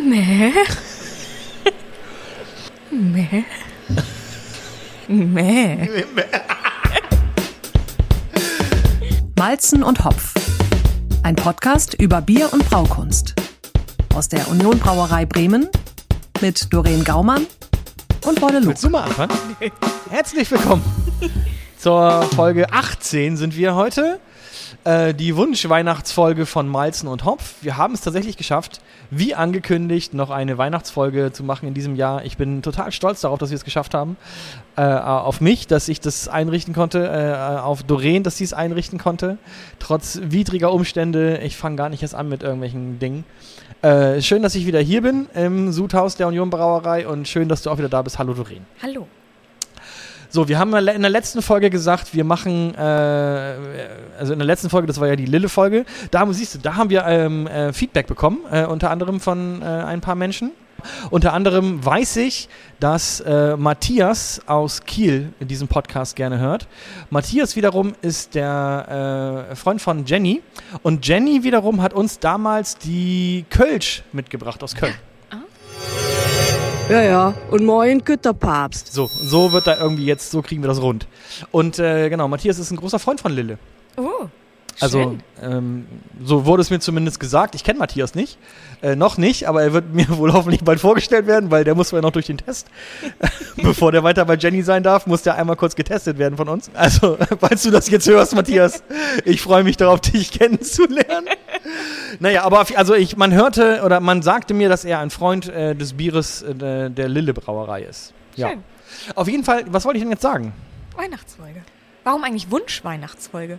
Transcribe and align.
Mäh. 0.00 0.52
Mäh. 2.90 3.44
Mäh. 5.08 5.88
Malzen 9.36 9.82
und 9.82 10.02
Hopf. 10.04 10.32
Ein 11.22 11.36
Podcast 11.36 11.94
über 11.94 12.22
Bier 12.22 12.52
und 12.52 12.68
Braukunst. 12.70 13.34
Aus 14.14 14.28
der 14.28 14.48
Union 14.48 14.78
Brauerei 14.78 15.26
Bremen 15.26 15.68
mit 16.40 16.72
Doreen 16.72 17.04
Gaumann 17.04 17.46
und 18.24 18.40
Wolle 18.40 18.60
Luch. 18.60 18.68
Willst 18.68 18.84
du 18.84 18.90
mal 18.90 19.04
anfangen? 19.04 19.36
Herzlich 20.10 20.50
willkommen. 20.50 20.82
Zur 21.76 22.22
Folge 22.34 22.72
18 22.72 23.36
sind 23.36 23.56
wir 23.56 23.74
heute. 23.74 24.20
Äh, 24.84 25.14
die 25.14 25.36
Wunsch-Weihnachtsfolge 25.36 26.46
von 26.46 26.68
Malzen 26.68 27.08
und 27.08 27.24
Hopf. 27.24 27.54
Wir 27.62 27.76
haben 27.76 27.94
es 27.94 28.00
tatsächlich 28.00 28.36
geschafft, 28.36 28.80
wie 29.10 29.34
angekündigt, 29.34 30.14
noch 30.14 30.30
eine 30.30 30.58
Weihnachtsfolge 30.58 31.32
zu 31.32 31.44
machen 31.44 31.68
in 31.68 31.74
diesem 31.74 31.96
Jahr. 31.96 32.24
Ich 32.24 32.36
bin 32.36 32.62
total 32.62 32.92
stolz 32.92 33.20
darauf, 33.20 33.38
dass 33.38 33.50
wir 33.50 33.56
es 33.56 33.64
geschafft 33.64 33.94
haben. 33.94 34.16
Äh, 34.76 34.82
auf 34.82 35.40
mich, 35.40 35.66
dass 35.66 35.88
ich 35.88 36.00
das 36.00 36.28
einrichten 36.28 36.74
konnte, 36.74 37.06
äh, 37.06 37.60
auf 37.60 37.82
Doreen, 37.82 38.22
dass 38.22 38.36
sie 38.36 38.44
es 38.44 38.52
einrichten 38.52 38.98
konnte. 38.98 39.38
Trotz 39.78 40.20
widriger 40.22 40.72
Umstände. 40.72 41.38
Ich 41.38 41.56
fange 41.56 41.76
gar 41.76 41.88
nicht 41.88 42.02
erst 42.02 42.14
an 42.14 42.28
mit 42.28 42.42
irgendwelchen 42.42 42.98
Dingen. 42.98 43.24
Äh, 43.82 44.20
schön, 44.22 44.42
dass 44.42 44.54
ich 44.54 44.66
wieder 44.66 44.80
hier 44.80 45.02
bin 45.02 45.26
im 45.34 45.72
Sudhaus 45.72 46.16
der 46.16 46.28
Union 46.28 46.50
Brauerei 46.50 47.06
und 47.06 47.28
schön, 47.28 47.48
dass 47.48 47.62
du 47.62 47.70
auch 47.70 47.78
wieder 47.78 47.88
da 47.88 48.02
bist. 48.02 48.18
Hallo 48.18 48.32
Doreen. 48.34 48.64
Hallo. 48.82 49.06
So, 50.34 50.48
wir 50.48 50.58
haben 50.58 50.74
in 50.74 51.02
der 51.02 51.10
letzten 51.10 51.42
Folge 51.42 51.68
gesagt, 51.68 52.14
wir 52.14 52.24
machen, 52.24 52.74
äh, 52.74 52.78
also 54.18 54.32
in 54.32 54.38
der 54.38 54.46
letzten 54.46 54.70
Folge, 54.70 54.86
das 54.86 54.98
war 54.98 55.06
ja 55.06 55.14
die 55.14 55.26
Lille-Folge, 55.26 55.84
da 56.10 56.26
siehst 56.32 56.54
du, 56.54 56.58
da 56.58 56.76
haben 56.76 56.88
wir 56.88 57.04
ähm, 57.04 57.46
äh, 57.46 57.74
Feedback 57.74 58.06
bekommen, 58.06 58.38
äh, 58.50 58.64
unter 58.64 58.90
anderem 58.90 59.20
von 59.20 59.60
äh, 59.60 59.66
ein 59.66 60.00
paar 60.00 60.14
Menschen. 60.14 60.52
Unter 61.10 61.34
anderem 61.34 61.84
weiß 61.84 62.16
ich, 62.16 62.48
dass 62.80 63.20
äh, 63.20 63.58
Matthias 63.58 64.40
aus 64.46 64.84
Kiel 64.84 65.34
diesen 65.38 65.68
Podcast 65.68 66.16
gerne 66.16 66.38
hört. 66.38 66.66
Matthias 67.10 67.54
wiederum 67.54 67.94
ist 68.00 68.34
der 68.34 69.48
äh, 69.50 69.54
Freund 69.54 69.82
von 69.82 70.06
Jenny 70.06 70.40
und 70.82 71.06
Jenny 71.06 71.44
wiederum 71.44 71.82
hat 71.82 71.92
uns 71.92 72.20
damals 72.20 72.78
die 72.78 73.44
Kölsch 73.50 74.02
mitgebracht 74.12 74.62
aus 74.62 74.74
Köln. 74.74 74.94
Ja, 75.30 75.38
ja. 76.90 77.34
Und 77.50 77.64
moin, 77.64 78.04
Güterpapst. 78.04 78.92
So, 78.92 79.06
so 79.06 79.52
wird 79.52 79.66
da 79.66 79.78
irgendwie 79.78 80.04
jetzt, 80.06 80.30
so 80.30 80.42
kriegen 80.42 80.62
wir 80.62 80.68
das 80.68 80.82
rund. 80.82 81.06
Und 81.50 81.78
äh, 81.78 82.08
genau, 82.08 82.28
Matthias 82.28 82.58
ist 82.58 82.70
ein 82.70 82.76
großer 82.76 82.98
Freund 82.98 83.20
von 83.20 83.32
Lille. 83.32 83.58
Oh. 83.96 84.26
Also, 84.80 85.16
ähm, 85.40 85.86
so 86.22 86.46
wurde 86.46 86.62
es 86.62 86.70
mir 86.70 86.80
zumindest 86.80 87.20
gesagt. 87.20 87.54
Ich 87.54 87.64
kenne 87.64 87.78
Matthias 87.78 88.14
nicht. 88.14 88.38
Äh, 88.82 88.96
noch 88.96 89.16
nicht, 89.16 89.48
aber 89.48 89.62
er 89.62 89.72
wird 89.72 89.92
mir 89.92 90.08
wohl 90.18 90.32
hoffentlich 90.32 90.64
bald 90.64 90.80
vorgestellt 90.80 91.26
werden, 91.26 91.50
weil 91.50 91.64
der 91.64 91.74
muss 91.74 91.90
ja 91.90 92.00
noch 92.00 92.10
durch 92.10 92.26
den 92.26 92.38
Test. 92.38 92.68
Bevor 93.56 93.92
der 93.92 94.02
weiter 94.02 94.24
bei 94.24 94.36
Jenny 94.36 94.62
sein 94.62 94.82
darf, 94.82 95.06
muss 95.06 95.22
der 95.22 95.36
einmal 95.36 95.56
kurz 95.56 95.76
getestet 95.76 96.18
werden 96.18 96.36
von 96.36 96.48
uns. 96.48 96.70
Also, 96.74 97.18
falls 97.40 97.62
du 97.62 97.70
das 97.70 97.90
jetzt 97.90 98.08
hörst, 98.08 98.34
Matthias, 98.34 98.82
ich 99.24 99.40
freue 99.42 99.64
mich 99.64 99.76
darauf, 99.76 100.00
dich 100.00 100.32
kennenzulernen. 100.32 101.28
Naja, 102.18 102.44
aber 102.44 102.66
also 102.76 102.94
ich, 102.94 103.16
man 103.16 103.32
hörte 103.32 103.82
oder 103.84 104.00
man 104.00 104.22
sagte 104.22 104.54
mir, 104.54 104.68
dass 104.68 104.84
er 104.84 104.98
ein 104.98 105.10
Freund 105.10 105.48
äh, 105.48 105.74
des 105.74 105.94
Bieres 105.94 106.42
äh, 106.42 106.90
der 106.90 107.08
Lille 107.08 107.34
Brauerei 107.34 107.82
ist. 107.82 108.12
Ja. 108.36 108.50
Schön. 108.50 108.64
Auf 109.14 109.28
jeden 109.28 109.44
Fall, 109.44 109.64
was 109.68 109.84
wollte 109.84 109.98
ich 109.98 110.02
denn 110.04 110.10
jetzt 110.10 110.22
sagen? 110.22 110.52
Weihnachtsfolge. 110.96 111.62
Warum 112.04 112.24
eigentlich 112.24 112.50
Wunsch-Weihnachtsfolge? 112.50 113.58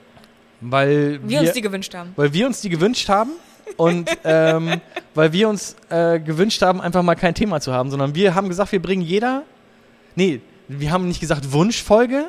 Weil 0.64 1.20
Wir, 1.24 1.42
uns 1.42 1.54
die 1.54 1.62
gewünscht 1.62 1.94
haben. 1.94 2.14
weil 2.16 2.34
wir 2.34 2.46
uns 2.46 2.62
die 2.62 2.70
gewünscht 2.70 3.10
haben 3.10 3.32
und 3.78 4.10
ähm, 4.24 4.82
weil 5.14 5.34
wir 5.34 5.50
uns 5.50 5.76
äh, 5.90 6.20
gewünscht 6.20 6.62
haben, 6.62 6.82
einfach 6.82 7.04
mal 7.04 7.16
kein 7.16 7.36
Thema 7.36 7.60
zu 7.60 7.74
haben, 7.74 7.90
sondern 7.90 8.16
wir 8.16 8.36
haben 8.36 8.50
gesagt, 8.50 8.72
wir 8.72 8.82
bringen 8.82 9.02
jeder. 9.02 9.44
Nee, 10.16 10.42
wir 10.68 10.92
haben 10.92 11.08
nicht 11.08 11.20
gesagt 11.20 11.52
Wunschfolge, 11.52 12.26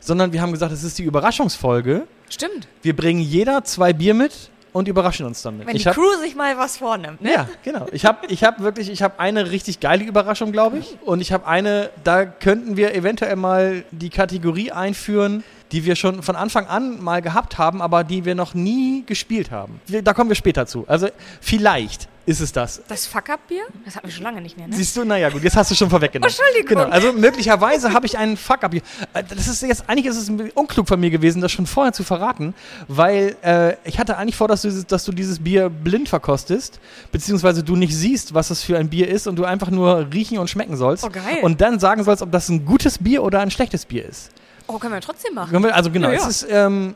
sondern 0.00 0.32
wir 0.32 0.40
haben 0.40 0.52
gesagt, 0.52 0.72
es 0.72 0.82
ist 0.82 0.98
die 0.98 1.04
Überraschungsfolge. 1.04 2.06
Stimmt. 2.28 2.66
Wir 2.82 2.96
bringen 2.96 3.20
jeder 3.20 3.64
zwei 3.64 3.92
Bier 3.92 4.14
mit 4.14 4.50
und 4.72 4.88
überraschen 4.88 5.24
uns 5.24 5.40
damit. 5.42 5.66
Wenn 5.66 5.76
ich 5.76 5.82
die 5.82 5.88
hab, 5.88 5.94
Crew 5.94 6.20
sich 6.20 6.34
mal 6.34 6.58
was 6.58 6.76
vornimmt, 6.76 7.22
ne? 7.22 7.32
ja, 7.32 7.48
genau. 7.62 7.86
Ich 7.92 8.04
habe 8.04 8.26
ich 8.28 8.44
hab 8.44 8.60
wirklich, 8.60 8.90
ich 8.90 9.02
habe 9.02 9.18
eine 9.18 9.50
richtig 9.50 9.80
geile 9.80 10.04
Überraschung, 10.04 10.52
glaube 10.52 10.78
ich. 10.78 10.98
Und 11.04 11.20
ich 11.20 11.32
habe 11.32 11.46
eine, 11.46 11.90
da 12.04 12.26
könnten 12.26 12.76
wir 12.76 12.94
eventuell 12.94 13.36
mal 13.36 13.84
die 13.90 14.10
Kategorie 14.10 14.72
einführen, 14.72 15.44
die 15.72 15.84
wir 15.84 15.96
schon 15.96 16.22
von 16.22 16.36
Anfang 16.36 16.66
an 16.66 17.02
mal 17.02 17.22
gehabt 17.22 17.58
haben, 17.58 17.82
aber 17.82 18.04
die 18.04 18.24
wir 18.24 18.34
noch 18.34 18.54
nie 18.54 19.02
gespielt 19.06 19.50
haben. 19.50 19.80
Da 20.04 20.14
kommen 20.14 20.30
wir 20.30 20.36
später 20.36 20.66
zu. 20.66 20.84
Also 20.88 21.08
vielleicht 21.40 22.08
ist 22.26 22.40
es 22.40 22.50
das. 22.52 22.82
Das 22.88 23.06
Fuck-Up-Bier? 23.06 23.62
Das 23.84 23.94
hatten 23.94 24.08
wir 24.08 24.12
schon 24.12 24.24
lange 24.24 24.40
nicht 24.40 24.56
mehr, 24.56 24.66
ne? 24.66 24.74
Siehst 24.74 24.96
du, 24.96 25.04
naja 25.04 25.28
gut, 25.30 25.44
jetzt 25.44 25.54
hast 25.56 25.70
du 25.70 25.76
schon 25.76 25.88
vorweggenommen. 25.88 26.28
Entschuldigung. 26.28 26.82
Genau, 26.84 26.92
also 26.92 27.12
möglicherweise 27.12 27.92
habe 27.92 28.04
ich 28.06 28.18
einen 28.18 28.36
Fuck-up 28.36 28.72
hier. 28.72 28.82
Äh, 29.14 29.22
Das 29.22 29.46
ist 29.46 29.62
jetzt, 29.62 29.84
eigentlich 29.88 30.06
ist 30.06 30.16
es 30.16 30.28
ein 30.28 30.50
unklug 30.54 30.88
von 30.88 30.98
mir 30.98 31.10
gewesen, 31.10 31.40
das 31.40 31.52
schon 31.52 31.66
vorher 31.66 31.92
zu 31.92 32.02
verraten, 32.02 32.52
weil 32.88 33.36
äh, 33.42 33.74
ich 33.84 34.00
hatte 34.00 34.16
eigentlich 34.16 34.34
vor, 34.34 34.48
dass 34.48 34.62
du, 34.62 34.68
dieses- 34.68 34.86
dass 34.86 35.04
du 35.04 35.12
dieses 35.12 35.38
Bier 35.38 35.68
blind 35.70 36.08
verkostest, 36.08 36.80
beziehungsweise 37.12 37.62
du 37.62 37.76
nicht 37.76 37.94
siehst, 37.94 38.34
was 38.34 38.48
das 38.48 38.60
für 38.62 38.76
ein 38.76 38.88
Bier 38.88 39.06
ist 39.08 39.28
und 39.28 39.36
du 39.36 39.44
einfach 39.44 39.70
nur 39.70 40.08
riechen 40.12 40.38
und 40.38 40.50
schmecken 40.50 40.76
sollst. 40.76 41.04
Oh, 41.04 41.10
geil. 41.10 41.38
Und 41.42 41.60
dann 41.60 41.78
sagen 41.78 42.02
sollst, 42.02 42.22
ob 42.22 42.32
das 42.32 42.48
ein 42.48 42.64
gutes 42.64 42.98
Bier 42.98 43.22
oder 43.22 43.38
ein 43.38 43.52
schlechtes 43.52 43.84
Bier 43.86 44.04
ist. 44.04 44.30
Oh, 44.68 44.78
können 44.78 44.94
wir 44.94 45.00
trotzdem 45.00 45.34
machen. 45.34 45.64
Also 45.66 45.90
genau, 45.90 46.08
Ja, 46.08 46.14
ja. 46.14 46.20
es 46.20 46.42
ist, 46.42 46.46
ähm, 46.50 46.94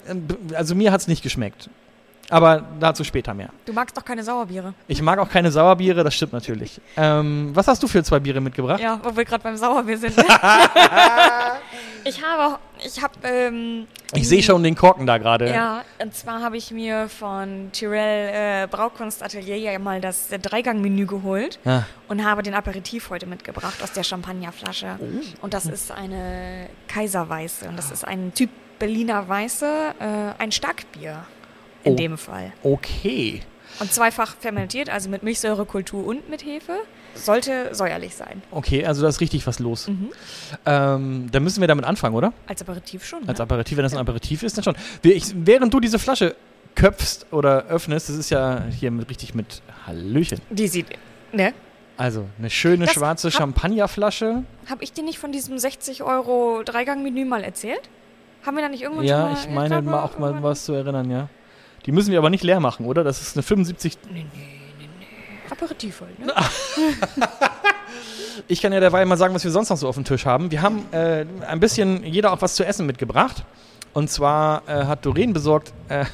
also 0.54 0.74
mir 0.74 0.92
hat 0.92 1.00
es 1.00 1.08
nicht 1.08 1.22
geschmeckt. 1.22 1.70
Aber 2.30 2.62
dazu 2.78 3.02
später 3.04 3.34
mehr. 3.34 3.50
Du 3.66 3.72
magst 3.72 3.96
doch 3.96 4.04
keine 4.04 4.22
Sauerbiere. 4.22 4.72
Ich 4.88 5.02
mag 5.02 5.18
auch 5.18 5.28
keine 5.28 5.50
Sauerbiere, 5.50 6.04
das 6.04 6.14
stimmt 6.14 6.32
natürlich. 6.32 6.80
Ähm, 6.96 7.50
was 7.54 7.66
hast 7.68 7.82
du 7.82 7.88
für 7.88 8.02
zwei 8.04 8.20
Biere 8.20 8.40
mitgebracht? 8.40 8.80
Ja, 8.80 9.00
wo 9.02 9.14
wir 9.16 9.24
gerade 9.24 9.42
beim 9.42 9.56
Sauerbier 9.56 9.98
sind. 9.98 10.14
ich 12.04 12.22
habe, 12.24 12.58
ich 12.84 13.02
habe, 13.02 13.12
ähm, 13.24 13.86
Ich 14.14 14.28
sehe 14.28 14.42
schon 14.42 14.62
den 14.62 14.74
Korken 14.74 15.06
da 15.06 15.18
gerade. 15.18 15.50
Ja, 15.52 15.82
und 16.00 16.14
zwar 16.14 16.40
habe 16.40 16.56
ich 16.56 16.70
mir 16.70 17.08
von 17.08 17.70
Tyrell 17.72 18.64
äh, 18.64 18.66
Braukunstatelier 18.68 19.56
ja 19.56 19.78
mal 19.78 20.00
das 20.00 20.30
äh, 20.30 20.38
Dreigang-Menü 20.38 21.06
geholt 21.06 21.58
Ah. 21.64 21.82
und 22.08 22.24
habe 22.24 22.42
den 22.42 22.54
Aperitif 22.54 23.10
heute 23.10 23.26
mitgebracht 23.26 23.82
aus 23.82 23.92
der 23.92 24.02
Champagnerflasche. 24.04 24.98
Oh. 25.00 25.04
Und 25.42 25.54
das 25.54 25.66
ist 25.66 25.90
eine 25.90 26.68
Kaiserweiße 26.88 27.68
und 27.68 27.76
das 27.76 27.90
ist 27.90 28.06
ein 28.06 28.32
Typ 28.34 28.50
Berliner 28.78 29.28
Weiße, 29.28 29.66
äh, 29.98 30.42
ein 30.42 30.52
Starkbier 30.52 31.24
in 31.84 31.92
Oh. 31.92 31.96
dem 31.96 32.18
Fall. 32.18 32.52
Okay. 32.62 33.40
Und 33.78 33.92
zweifach 33.92 34.36
fermentiert, 34.38 34.90
also 34.90 35.08
mit 35.08 35.22
Milchsäurekultur 35.22 36.04
und 36.06 36.28
mit 36.28 36.44
Hefe. 36.44 36.72
Sollte 37.14 37.74
säuerlich 37.74 38.14
sein. 38.14 38.40
Okay, 38.52 38.84
also 38.84 39.02
da 39.02 39.08
ist 39.08 39.20
richtig 39.20 39.44
was 39.46 39.58
los. 39.58 39.88
Mhm. 39.88 40.10
Ähm, 40.66 41.26
dann 41.32 41.42
müssen 41.42 41.60
wir 41.60 41.66
damit 41.68 41.84
anfangen, 41.84 42.14
oder? 42.14 42.32
Als 42.46 42.60
Aperitif 42.62 43.04
schon. 43.04 43.28
Als 43.28 43.38
ne? 43.38 43.42
Aperitif, 43.44 43.76
wenn 43.76 43.82
das 43.82 43.92
ein 43.94 43.98
Aperitif 43.98 44.42
ist, 44.42 44.56
dann 44.56 44.64
schon. 44.64 44.76
Ich, 45.02 45.24
während 45.34 45.74
du 45.74 45.80
diese 45.80 45.98
Flasche 45.98 46.36
köpfst 46.76 47.26
oder 47.32 47.64
öffnest, 47.66 48.08
das 48.10 48.16
ist 48.16 48.30
ja 48.30 48.62
hier 48.78 48.90
mit, 48.92 49.08
richtig 49.10 49.34
mit 49.34 49.60
Hallöchen. 49.86 50.40
Die 50.50 50.68
sieht, 50.68 50.86
ne? 51.32 51.52
Also 51.96 52.26
eine 52.38 52.48
schöne 52.48 52.84
Das 52.86 52.94
schwarze 52.94 53.28
hab- 53.28 53.34
Champagnerflasche. 53.34 54.44
Habe 54.68 54.84
ich 54.84 54.92
dir 54.92 55.02
nicht 55.04 55.18
von 55.18 55.32
diesem 55.32 55.58
60 55.58 56.02
Euro 56.04 56.62
Dreigang-Menü 56.64 57.24
mal 57.24 57.42
erzählt? 57.42 57.82
Haben 58.46 58.56
wir 58.56 58.62
da 58.62 58.68
nicht 58.68 58.82
irgendwann 58.82 59.06
schon 59.06 59.16
Ja, 59.16 59.24
mal... 59.26 59.36
ich 59.38 59.48
meine 59.50 59.82
mal 59.82 60.02
auch 60.02 60.18
mal 60.18 60.42
was 60.42 60.64
zu 60.64 60.72
erinnern, 60.74 61.10
ja. 61.10 61.28
Die 61.86 61.92
müssen 61.92 62.10
wir 62.10 62.18
aber 62.18 62.30
nicht 62.30 62.44
leer 62.44 62.60
machen, 62.60 62.86
oder? 62.86 63.04
Das 63.04 63.20
ist 63.20 63.36
eine 63.36 63.42
75. 63.42 63.98
Nee, 64.12 64.12
nee, 64.12 64.24
nee, 64.78 64.88
nee. 64.98 65.06
Aperitif 65.50 66.00
halt, 66.00 66.18
ne? 66.18 66.32
Ich 68.48 68.62
kann 68.62 68.72
ja 68.72 68.80
derweil 68.80 69.06
mal 69.06 69.16
sagen, 69.16 69.34
was 69.34 69.44
wir 69.44 69.50
sonst 69.50 69.68
noch 69.70 69.76
so 69.76 69.88
auf 69.88 69.94
dem 69.94 70.04
Tisch 70.04 70.26
haben. 70.26 70.50
Wir 70.50 70.62
haben 70.62 70.84
äh, 70.92 71.24
ein 71.46 71.60
bisschen 71.60 72.04
jeder 72.04 72.32
auch 72.32 72.42
was 72.42 72.54
zu 72.54 72.64
essen 72.64 72.86
mitgebracht. 72.86 73.44
Und 73.92 74.10
zwar 74.10 74.62
äh, 74.68 74.84
hat 74.86 75.04
Doreen 75.04 75.32
besorgt. 75.32 75.72
Äh, 75.88 76.04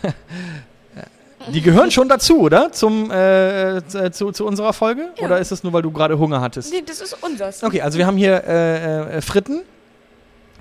die 1.53 1.61
gehören 1.61 1.91
schon 1.91 2.09
dazu, 2.09 2.41
oder? 2.41 2.73
Zum, 2.73 3.11
äh, 3.11 3.83
zu, 3.87 4.11
zu, 4.11 4.33
zu 4.33 4.47
unserer 4.47 4.73
Folge? 4.73 5.11
Ja. 5.19 5.27
Oder 5.27 5.39
ist 5.39 5.53
es 5.53 5.63
nur, 5.63 5.73
weil 5.73 5.83
du 5.83 5.91
gerade 5.91 6.19
Hunger 6.19 6.41
hattest? 6.41 6.73
Nee, 6.73 6.83
das 6.85 7.01
ist 7.01 7.23
unseres. 7.23 7.63
Okay, 7.63 7.83
also 7.83 7.99
wir 7.99 8.07
haben 8.07 8.17
hier 8.17 8.45
äh, 8.45 9.17
äh, 9.17 9.21
Fritten. 9.21 9.63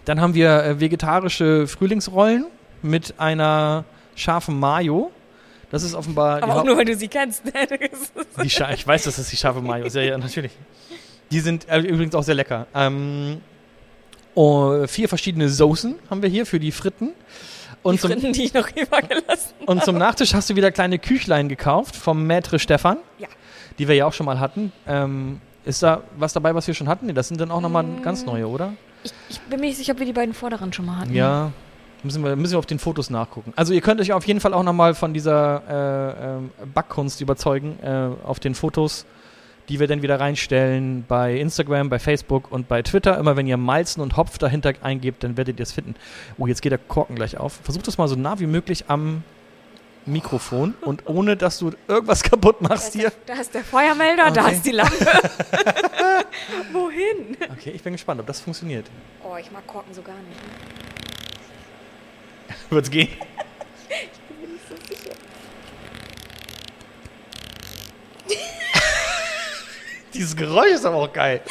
Dann 0.05 0.21
haben 0.21 0.33
wir 0.33 0.63
äh, 0.63 0.79
vegetarische 0.79 1.67
Frühlingsrollen 1.67 2.45
mit 2.81 3.15
einer 3.17 3.85
scharfen 4.15 4.59
Mayo. 4.59 5.11
Das 5.71 5.83
ist 5.83 5.93
offenbar. 5.95 6.41
Aber 6.43 6.55
auch 6.57 6.63
nur, 6.63 6.77
weil 6.77 6.85
du 6.85 6.95
sie 6.95 7.07
kennst. 7.07 7.45
ne? 7.45 7.51
Die 8.43 8.49
Scha 8.49 8.71
ich 8.71 8.85
weiß, 8.85 9.03
dass 9.03 9.15
das 9.17 9.29
die 9.29 9.37
scharfe 9.37 9.61
Mayo 9.61 9.85
ist. 9.85 9.95
Ja, 9.95 10.01
ja, 10.03 10.17
natürlich. 10.17 10.51
Die 11.31 11.39
sind 11.39 11.67
äh, 11.67 11.79
übrigens 11.79 12.13
auch 12.15 12.23
sehr 12.23 12.35
lecker. 12.35 12.67
Ähm, 12.75 13.41
oh, 14.35 14.85
vier 14.87 15.09
verschiedene 15.09 15.49
Soßen 15.49 15.95
haben 16.09 16.21
wir 16.21 16.29
hier 16.29 16.45
für 16.45 16.59
die 16.59 16.71
Fritten. 16.71 17.11
Und 17.83 17.95
die 17.95 17.99
zum, 17.99 18.11
Fritten, 18.11 18.33
die 18.33 18.45
ich 18.45 18.53
noch 18.53 18.67
übergelassen 18.75 19.53
und 19.67 19.83
zum 19.83 19.97
Nachtisch 19.97 20.33
hast 20.33 20.49
du 20.49 20.55
wieder 20.55 20.71
kleine 20.71 20.97
Küchlein 20.97 21.49
gekauft 21.49 21.95
vom 21.95 22.25
Maître 22.29 22.57
Stefan, 22.57 22.97
Ja. 23.19 23.27
die 23.77 23.87
wir 23.87 23.93
ja 23.95 24.07
auch 24.07 24.13
schon 24.13 24.25
mal 24.25 24.39
hatten. 24.39 24.71
Ähm, 24.87 25.39
ist 25.65 25.83
da 25.83 26.01
was 26.17 26.33
dabei, 26.33 26.55
was 26.55 26.65
wir 26.65 26.73
schon 26.73 26.87
hatten? 26.87 27.05
Nee, 27.07 27.13
das 27.13 27.27
sind 27.27 27.39
dann 27.39 27.51
auch 27.51 27.61
nochmal 27.61 27.83
Mm. 27.83 28.01
ganz 28.01 28.25
neue, 28.25 28.47
oder? 28.47 28.73
Ich, 29.03 29.13
ich 29.29 29.39
bin 29.41 29.59
mir 29.59 29.67
nicht 29.67 29.77
sicher, 29.77 29.93
ob 29.93 29.99
wir 29.99 30.05
die 30.07 30.13
beiden 30.13 30.33
vorderen 30.33 30.73
schon 30.73 30.85
mal 30.85 30.97
hatten. 30.99 31.13
Ja. 31.13 31.51
Müssen 32.03 32.23
wir, 32.23 32.35
müssen 32.35 32.53
wir 32.53 32.59
auf 32.59 32.65
den 32.65 32.79
Fotos 32.79 33.09
nachgucken. 33.09 33.53
Also 33.55 33.73
ihr 33.73 33.81
könnt 33.81 33.99
euch 33.99 34.13
auf 34.13 34.27
jeden 34.27 34.39
Fall 34.39 34.53
auch 34.53 34.63
nochmal 34.63 34.93
von 34.93 35.13
dieser 35.13 35.63
äh, 35.67 36.35
ähm, 36.37 36.51
Backkunst 36.73 37.21
überzeugen. 37.21 37.79
Äh, 37.81 38.09
auf 38.25 38.39
den 38.39 38.53
Fotos 38.55 39.05
die 39.69 39.79
wir 39.79 39.87
dann 39.87 40.01
wieder 40.01 40.19
reinstellen 40.19 41.05
bei 41.07 41.35
Instagram, 41.37 41.89
bei 41.89 41.99
Facebook 41.99 42.51
und 42.51 42.67
bei 42.67 42.81
Twitter. 42.81 43.17
Immer 43.17 43.35
wenn 43.35 43.47
ihr 43.47 43.57
Malzen 43.57 44.01
und 44.01 44.17
Hopf 44.17 44.37
dahinter 44.37 44.73
eingebt, 44.81 45.23
dann 45.23 45.37
werdet 45.37 45.59
ihr 45.59 45.63
es 45.63 45.71
finden. 45.71 45.95
Oh, 46.37 46.47
jetzt 46.47 46.61
geht 46.61 46.71
der 46.71 46.79
Korken 46.79 47.15
gleich 47.15 47.37
auf. 47.37 47.59
Versucht 47.63 47.87
das 47.87 47.97
mal 47.97 48.07
so 48.07 48.15
nah 48.15 48.39
wie 48.39 48.45
möglich 48.45 48.85
am 48.89 49.23
Mikrofon 50.05 50.75
und 50.81 51.07
ohne, 51.07 51.35
dass 51.35 51.57
du 51.57 51.71
irgendwas 51.87 52.21
kaputt 52.21 52.57
Da 52.61 52.69
machst 52.69 52.89
ist, 52.89 52.93
hier. 53.01 53.11
der, 53.27 53.35
da 53.35 53.41
ist 53.41 53.53
der 53.53 53.63
Feuermelder, 53.63 54.29
da 54.31 54.45
Okay. 54.45 54.55
ist 54.55 54.65
die 54.65 54.71
Lampe. 54.71 54.93
Wohin? 56.71 57.35
Okay, 57.53 57.71
ich 57.71 57.81
bin 57.81 57.93
gespannt, 57.93 58.19
ob 58.21 58.27
das 58.27 58.39
funktioniert. 58.39 58.85
Oh, 59.23 59.35
ich 59.39 59.51
mag 59.51 59.65
Korken 59.65 59.93
so 59.93 60.03
gar 60.03 60.13
nicht. 60.13 60.39
Wird's 62.69 62.89
gehen? 62.89 63.09
Dieses 70.13 70.35
Geräusch 70.35 70.73
ist 70.73 70.85
aber 70.85 70.97
auch 70.97 71.13
geil. 71.13 71.41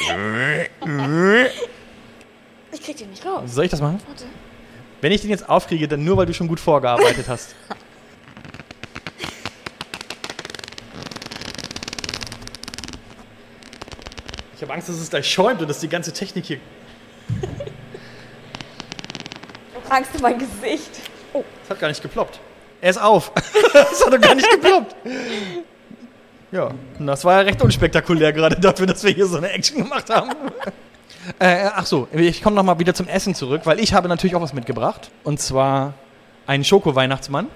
Ich 2.71 2.81
krieg 2.81 2.97
den 2.97 3.09
nicht 3.09 3.25
raus. 3.25 3.53
Soll 3.53 3.65
ich 3.65 3.71
das 3.71 3.81
machen? 3.81 3.99
Warte. 4.07 4.25
Wenn 5.01 5.11
ich 5.11 5.21
den 5.21 5.29
jetzt 5.29 5.47
aufkriege, 5.47 5.87
dann 5.87 6.03
nur, 6.03 6.17
weil 6.17 6.25
du 6.25 6.33
schon 6.33 6.47
gut 6.47 6.59
vorgearbeitet 6.59 7.27
hast. 7.27 7.53
Ich 14.55 14.61
habe 14.61 14.73
Angst, 14.73 14.89
dass 14.89 14.95
es 14.95 15.09
gleich 15.09 15.29
schäumt 15.29 15.61
und 15.61 15.67
dass 15.67 15.79
die 15.79 15.89
ganze 15.89 16.13
Technik 16.13 16.45
hier. 16.45 16.59
Ich 19.69 19.83
hab 19.83 19.91
Angst 19.91 20.11
um 20.15 20.21
mein 20.21 20.39
Gesicht. 20.39 21.01
Oh, 21.35 21.43
Es 21.65 21.69
hat 21.69 21.79
gar 21.81 21.89
nicht 21.89 22.01
geploppt. 22.01 22.39
Er 22.79 22.91
ist 22.91 23.01
auf. 23.01 23.31
Es 23.73 24.05
hat 24.05 24.13
doch 24.13 24.21
gar 24.21 24.35
nicht 24.35 24.49
geploppt. 24.49 24.95
Ja, 26.51 26.69
das 26.97 27.25
war 27.25 27.33
ja 27.33 27.39
recht 27.41 27.61
unspektakulär 27.61 28.31
gerade 28.31 28.57
dafür, 28.57 28.85
dass 28.85 29.03
wir 29.03 29.11
hier 29.11 29.25
so 29.25 29.35
eine 29.35 29.49
Action 29.49 29.79
gemacht 29.83 30.09
haben. 30.09 30.31
äh, 31.39 31.67
ach 31.75 31.85
so, 31.85 32.07
ich 32.13 32.41
komme 32.41 32.55
nochmal 32.55 32.79
wieder 32.79 32.93
zum 32.93 33.09
Essen 33.09 33.35
zurück, 33.35 33.61
weil 33.65 33.81
ich 33.81 33.93
habe 33.93 34.07
natürlich 34.07 34.33
auch 34.37 34.41
was 34.41 34.53
mitgebracht. 34.53 35.11
Und 35.25 35.41
zwar 35.41 35.93
einen 36.47 36.63
Schoko-Weihnachtsmann 36.63 37.47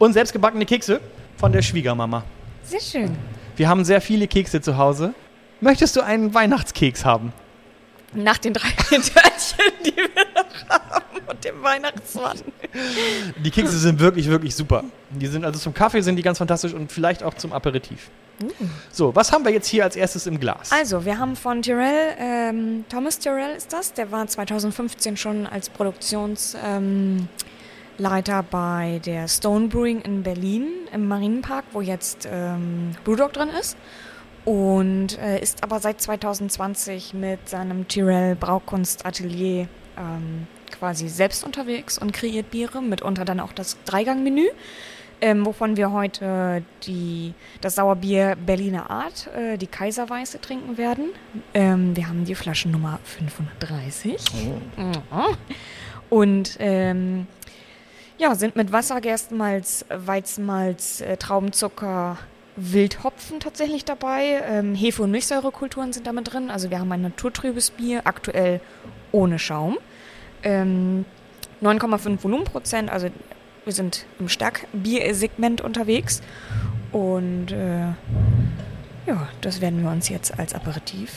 und 0.00 0.12
selbstgebackene 0.12 0.66
Kekse 0.66 1.00
von 1.36 1.52
der 1.52 1.62
Schwiegermama. 1.62 2.24
sehr 2.64 2.80
schön. 2.80 3.16
Wir 3.54 3.68
haben 3.68 3.84
sehr 3.84 4.00
viele 4.00 4.26
Kekse 4.26 4.60
zu 4.60 4.76
Hause. 4.76 5.14
Möchtest 5.60 5.94
du 5.94 6.00
einen 6.00 6.34
Weihnachtskeks 6.34 7.04
haben? 7.04 7.32
Nach 8.12 8.38
den 8.38 8.54
drei 8.54 8.70
Törtchen, 8.90 9.72
die 9.84 9.94
wir 9.96 10.08
noch 10.34 10.68
haben 10.68 10.99
und 11.30 11.44
dem 11.44 11.62
Weihnachtsmann. 11.62 12.38
Die 13.44 13.50
Kekse 13.50 13.78
sind 13.78 14.00
wirklich, 14.00 14.28
wirklich 14.28 14.54
super. 14.54 14.84
Die 15.10 15.26
sind 15.26 15.44
also 15.44 15.58
zum 15.58 15.74
Kaffee 15.74 16.02
sind 16.02 16.16
die 16.16 16.22
ganz 16.22 16.38
fantastisch 16.38 16.74
und 16.74 16.92
vielleicht 16.92 17.22
auch 17.22 17.34
zum 17.34 17.52
Aperitif. 17.52 18.10
So, 18.90 19.14
was 19.14 19.32
haben 19.32 19.44
wir 19.44 19.52
jetzt 19.52 19.66
hier 19.66 19.84
als 19.84 19.96
erstes 19.96 20.26
im 20.26 20.40
Glas? 20.40 20.72
Also, 20.72 21.04
wir 21.04 21.18
haben 21.18 21.36
von 21.36 21.60
Tyrell, 21.60 22.14
ähm, 22.18 22.84
Thomas 22.88 23.18
Tyrell 23.18 23.54
ist 23.54 23.72
das, 23.72 23.92
der 23.92 24.10
war 24.12 24.26
2015 24.26 25.16
schon 25.16 25.46
als 25.46 25.68
Produktionsleiter 25.68 27.28
ähm, 27.98 28.46
bei 28.50 29.00
der 29.04 29.28
Stone 29.28 29.68
Brewing 29.68 30.00
in 30.00 30.22
Berlin 30.22 30.68
im 30.92 31.06
Marienpark, 31.06 31.66
wo 31.72 31.82
jetzt 31.82 32.26
ähm, 32.30 32.92
Brewdog 33.04 33.34
drin 33.34 33.50
ist. 33.60 33.76
Und 34.46 35.18
äh, 35.18 35.40
ist 35.42 35.62
aber 35.62 35.80
seit 35.80 36.00
2020 36.00 37.12
mit 37.12 37.46
seinem 37.46 37.88
Tyrell 37.88 38.36
Braukunstatelier 38.36 39.68
ähm, 39.98 40.46
quasi 40.70 41.08
selbst 41.08 41.44
unterwegs 41.44 41.98
und 41.98 42.12
kreiert 42.12 42.50
Biere, 42.50 42.82
mitunter 42.82 43.24
dann 43.24 43.40
auch 43.40 43.52
das 43.52 43.76
Dreigang-Menü. 43.84 44.46
Ähm, 45.22 45.44
wovon 45.44 45.76
wir 45.76 45.92
heute 45.92 46.62
die, 46.84 47.34
das 47.60 47.74
Sauerbier 47.74 48.36
Berliner 48.36 48.90
Art, 48.90 49.28
äh, 49.36 49.58
die 49.58 49.66
Kaiserweiße 49.66 50.40
trinken 50.40 50.78
werden. 50.78 51.10
Ähm, 51.52 51.94
wir 51.94 52.08
haben 52.08 52.24
die 52.24 52.34
Flaschennummer 52.34 52.98
530. 53.04 54.16
Mhm. 54.78 54.92
Und 56.08 56.56
ähm, 56.58 57.26
ja, 58.16 58.34
sind 58.34 58.56
mit 58.56 58.72
Wasser, 58.72 59.00
Gerstenmalz, 59.00 59.84
Weizenmalz, 59.88 61.02
äh, 61.02 61.16
Traubenzucker, 61.18 62.18
Wildhopfen 62.56 63.40
tatsächlich 63.40 63.84
dabei. 63.84 64.42
Ähm, 64.46 64.74
Hefe- 64.74 65.02
und 65.02 65.10
Milchsäurekulturen 65.10 65.92
sind 65.92 66.06
damit 66.06 66.32
drin. 66.32 66.50
Also 66.50 66.70
wir 66.70 66.80
haben 66.80 66.92
ein 66.92 67.02
naturtrübes 67.02 67.70
Bier, 67.70 68.02
aktuell 68.04 68.60
ohne 69.12 69.38
Schaum. 69.38 69.78
Ähm, 70.42 71.04
9,5 71.62 72.22
Volumenprozent, 72.22 72.90
also 72.90 73.08
wir 73.64 73.72
sind 73.72 74.06
im 74.18 74.28
Starkbiersegment 74.28 75.60
unterwegs. 75.60 76.22
Und 76.92 77.52
äh, 77.52 77.88
ja, 79.06 79.28
das 79.40 79.60
werden 79.60 79.82
wir 79.82 79.90
uns 79.90 80.08
jetzt 80.08 80.38
als 80.38 80.54
Aperitif, 80.54 81.16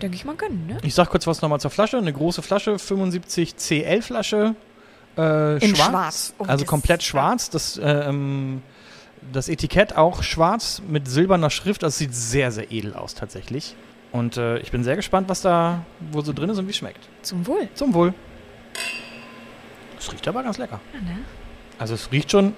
denke 0.00 0.16
ich 0.16 0.24
mal, 0.24 0.34
gönnen. 0.34 0.66
Ne? 0.66 0.78
Ich 0.82 0.94
sag 0.94 1.10
kurz 1.10 1.26
was 1.26 1.42
nochmal 1.42 1.60
zur 1.60 1.70
Flasche. 1.70 1.98
Eine 1.98 2.12
große 2.12 2.42
Flasche, 2.42 2.78
75 2.78 3.56
CL 3.56 4.02
Flasche. 4.02 4.54
Äh, 5.16 5.64
In 5.64 5.76
schwarz. 5.76 5.88
schwarz. 5.90 6.34
Oh, 6.38 6.44
also 6.44 6.64
komplett 6.64 7.02
schwarz. 7.02 7.50
Das, 7.50 7.80
ähm, 7.82 8.62
das 9.32 9.48
Etikett 9.48 9.96
auch 9.96 10.22
schwarz 10.22 10.82
mit 10.88 11.06
silberner 11.06 11.50
Schrift. 11.50 11.82
Das 11.82 11.98
sieht 11.98 12.14
sehr, 12.14 12.50
sehr 12.50 12.72
edel 12.72 12.94
aus 12.94 13.14
tatsächlich. 13.14 13.76
Und 14.10 14.36
äh, 14.36 14.58
ich 14.58 14.70
bin 14.70 14.84
sehr 14.84 14.96
gespannt, 14.96 15.28
was 15.28 15.40
da 15.42 15.84
wo 16.10 16.20
so 16.20 16.32
drin 16.32 16.50
ist 16.50 16.58
und 16.58 16.66
wie 16.66 16.70
es 16.70 16.76
schmeckt. 16.76 17.08
Zum 17.22 17.46
Wohl. 17.46 17.68
Zum 17.74 17.94
Wohl. 17.94 18.12
Es 19.98 20.12
riecht 20.12 20.26
aber 20.28 20.42
ganz 20.42 20.58
lecker. 20.58 20.80
Ja, 20.94 21.00
ne? 21.00 21.18
Also 21.78 21.94
es 21.94 22.10
riecht 22.12 22.30
schon. 22.30 22.54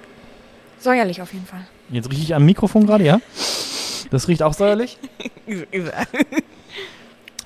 Säuerlich 0.78 1.20
auf 1.22 1.32
jeden 1.32 1.46
Fall. 1.46 1.66
Jetzt 1.90 2.10
rieche 2.10 2.22
ich 2.22 2.34
am 2.34 2.44
Mikrofon 2.44 2.86
gerade, 2.86 3.04
ja? 3.04 3.20
Das 4.10 4.28
riecht 4.28 4.42
auch 4.42 4.54
säuerlich. 4.54 4.98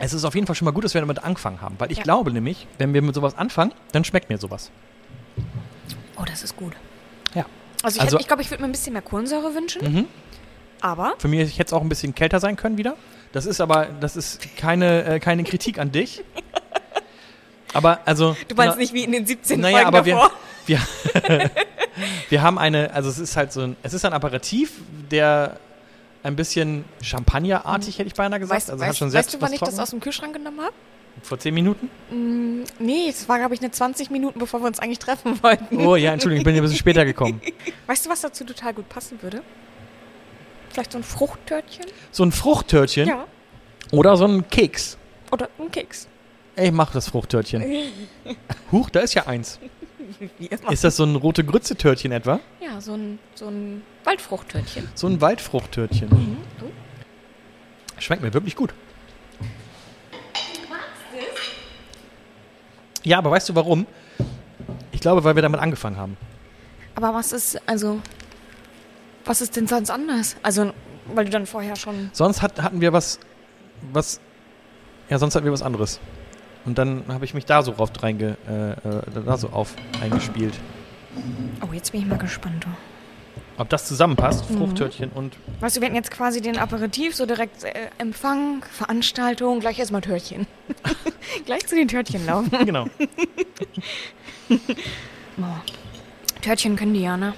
Es 0.00 0.12
ist 0.12 0.25
auf 0.25 0.35
jeden 0.37 0.47
Fall 0.47 0.55
schon 0.55 0.67
mal 0.67 0.70
gut, 0.70 0.85
dass 0.85 0.94
wir 0.94 1.00
damit 1.00 1.25
angefangen 1.25 1.61
haben, 1.61 1.75
weil 1.79 1.91
ich 1.91 1.99
Ja. 1.99 2.05
glaube 2.05 2.31
nämlich, 2.31 2.69
wenn 2.79 2.94
wir 2.94 3.03
mit 3.03 3.17
sowas 3.17 3.37
anfangen, 3.37 3.73
dann 3.91 4.05
schmeckt 4.05 4.29
mir 4.31 4.38
sowas. 4.38 4.70
Oh, 6.17 6.23
das 6.25 6.44
ist 6.44 6.56
gut. 6.56 6.75
Ja. 7.35 7.47
Also 7.82 7.97
ich, 7.97 8.03
Also- 8.03 8.17
hätt- 8.17 8.20
ich 8.20 8.26
glaube, 8.29 8.43
ich 8.43 8.50
würde 8.50 8.62
mir 8.62 8.69
ein 8.69 8.73
bisschen 8.73 8.93
mehr 8.93 9.03
Kohlensäure 9.03 9.53
wünschen, 9.56 9.82
Mhm. 9.93 10.05
aber 10.81 11.15
Für 11.19 11.26
mich 11.26 11.59
hätte 11.59 11.67
es 11.69 11.73
auch 11.73 11.82
ein 11.82 11.88
bisschen 11.88 12.15
kälter 12.15 12.38
sein 12.38 12.55
können 12.55 12.79
wieder. 12.79 12.94
Das 13.32 13.44
ist 13.44 13.61
aber, 13.61 13.87
das 14.00 14.15
ist 14.17 14.56
keine, 14.56 15.05
äh, 15.05 15.19
keine 15.20 15.43
Kritik 15.43 15.81
an 15.81 15.91
dich. 15.91 16.23
Aber 17.75 18.00
also. 18.05 18.37
du 18.49 18.55
meinst 18.55 18.76
na- 18.76 18.81
nicht 18.81 18.93
wie 18.94 19.05
in 19.05 19.12
den 19.12 19.26
17 19.26 19.61
Naja, 19.61 19.76
Folgen 19.82 19.88
aber 19.88 20.05
wir, 20.06 20.15
davor. 20.15 20.31
wir, 20.67 20.81
wir 22.31 22.43
haben 22.43 22.59
eine, 22.59 22.93
also 22.93 23.09
es 23.11 23.19
ist 23.19 23.37
halt 23.37 23.53
so 23.53 23.61
ein, 23.62 23.76
es 23.82 23.93
ist 23.93 24.05
ein 24.05 24.12
Aperitif, 24.12 24.73
der 25.11 25.59
ein 26.23 26.35
bisschen 26.37 26.85
Champagnerartig, 27.03 27.99
hätte 27.99 28.09
ich 28.09 28.15
beinahe 28.15 28.41
gesagt. 28.41 28.56
Weißt, 28.56 28.70
also 28.70 28.85
weißt, 28.85 28.99
schon 28.99 29.12
weißt 29.12 29.35
du, 29.35 29.41
wann 29.41 29.53
ich 29.53 29.61
das 29.61 29.79
aus 29.79 29.91
dem 29.91 30.00
Kühlschrank 30.00 30.32
genommen 30.34 30.60
habe? 30.60 30.72
Vor 31.22 31.39
zehn 31.39 31.53
Minuten? 31.55 31.91
Mm, 32.10 32.65
nee, 32.79 33.08
es 33.08 33.29
war, 33.29 33.39
glaube 33.39 33.55
ich, 33.55 33.60
eine 33.60 33.70
20 33.70 34.10
Minuten, 34.10 34.39
bevor 34.39 34.60
wir 34.60 34.67
uns 34.67 34.79
eigentlich 34.79 34.98
treffen 35.01 35.39
wollten. 35.43 35.79
Oh 35.84 35.96
ja, 35.96 36.13
Entschuldigung, 36.13 36.41
ich 36.43 36.44
bin 36.44 36.55
ein 36.55 36.63
bisschen 36.63 36.79
später 36.79 37.05
gekommen. 37.05 37.41
Weißt 37.87 38.06
du, 38.06 38.10
was 38.10 38.20
dazu 38.20 38.44
total 38.44 38.75
gut 38.75 38.89
passen 38.89 39.20
würde? 39.22 39.43
Vielleicht 40.70 40.93
so 40.93 40.98
ein 40.98 41.05
Fruchttörtchen? 41.05 41.87
So 42.13 42.22
ein 42.25 42.31
Fruchttörtchen 42.32 43.08
Ja. 43.08 43.25
oder 43.91 44.17
so 44.17 44.27
ein 44.27 44.48
Keks. 44.48 44.96
Oder 45.32 45.48
ein 45.58 45.70
Keks. 45.70 46.06
Ey, 46.58 46.72
mach 46.72 46.91
das 46.91 47.08
Fruchttörtchen. 47.08 47.62
Huch, 48.72 48.91
da 48.91 48.98
ist 48.98 49.15
ja 49.15 49.29
eins. 49.29 49.60
Ist 50.70 50.82
das 50.82 50.96
so 50.96 51.05
ein 51.05 51.15
rote 51.15 51.44
Grütze-Törtchen 51.44 52.10
etwa? 52.10 52.41
Ja, 52.60 52.81
so 52.81 52.94
ein, 52.94 53.20
so 53.36 53.46
ein 53.46 53.82
Waldfruchttörtchen. 54.03 54.88
So 54.96 55.06
ein 55.06 55.20
Waldfruchttörtchen. 55.20 56.08
Mhm. 56.08 56.36
Schmeckt 57.98 58.22
mir 58.22 58.34
wirklich 58.34 58.56
gut. 58.56 58.74
Ja, 63.05 63.19
aber 63.19 63.31
weißt 63.31 63.50
du 63.50 63.55
warum? 63.55 63.86
Ich 64.91 65.00
glaube, 65.00 65.22
weil 65.22 65.36
wir 65.36 65.43
damit 65.43 65.60
angefangen 65.60 65.96
haben. 65.96 66.17
Aber 66.96 67.15
was 67.15 67.32
ist, 67.32 67.60
also, 67.69 68.00
was 69.24 69.41
ist 69.41 69.55
denn 69.55 69.69
sonst 69.69 69.91
anders? 69.91 70.34
Also, 70.43 70.72
weil 71.15 71.24
du 71.24 71.31
dann 71.31 71.46
vorher 71.46 71.77
schon. 71.77 72.10
Sonst 72.12 72.43
hat, 72.43 72.60
hatten 72.60 72.81
wir 72.81 72.93
was, 72.93 73.20
was, 73.93 74.20
ja, 75.08 75.20
sonst 75.20 75.36
hatten 75.36 75.44
wir 75.44 75.53
was 75.53 75.62
anderes. 75.62 76.00
Und 76.69 76.77
dann 76.77 77.05
habe 77.08 77.25
ich 77.25 77.32
mich 77.32 77.46
da 77.46 77.63
so 77.63 77.72
drauf 77.72 77.91
reinge, 78.03 78.37
äh, 78.46 78.72
äh, 78.72 79.25
da 79.25 79.39
so 79.39 79.48
auf 79.48 79.75
eingespielt. 80.03 80.53
Oh, 81.63 81.72
jetzt 81.72 81.93
bin 81.93 82.03
ich 82.03 82.06
mal 82.06 82.19
gespannt. 82.19 82.63
du. 82.65 82.69
Ob 83.56 83.70
das 83.70 83.87
zusammenpasst, 83.89 84.51
Mhm. 84.51 84.58
Fruchttörtchen 84.58 85.10
und 85.15 85.34
Weißt 85.60 85.79
du, 85.79 85.81
wir 85.81 85.87
hatten 85.87 85.96
jetzt 85.96 86.10
quasi 86.10 86.43
den 86.43 86.58
Aperitif, 86.58 87.17
so 87.17 87.25
direkt 87.25 87.65
äh, 87.65 87.72
Empfang, 87.96 88.63
Veranstaltung, 88.70 89.60
gleich 89.60 89.79
erstmal 89.79 90.03
Törtchen. 90.03 90.46
gleich 91.46 91.67
zu 91.67 91.75
den 91.75 91.89
Törtchen 91.89 92.27
laufen. 92.27 92.51
genau. 92.67 92.84
Oh. 95.41 95.44
Törtchen 96.43 96.75
können 96.77 96.93
die 96.94 97.03
ja, 97.03 97.17
ne? 97.17 97.32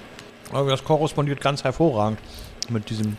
Aber 0.51 0.71
das 0.71 0.83
korrespondiert 0.83 1.39
ganz 1.39 1.63
hervorragend 1.63 2.19
mit 2.67 2.89
diesem. 2.89 3.15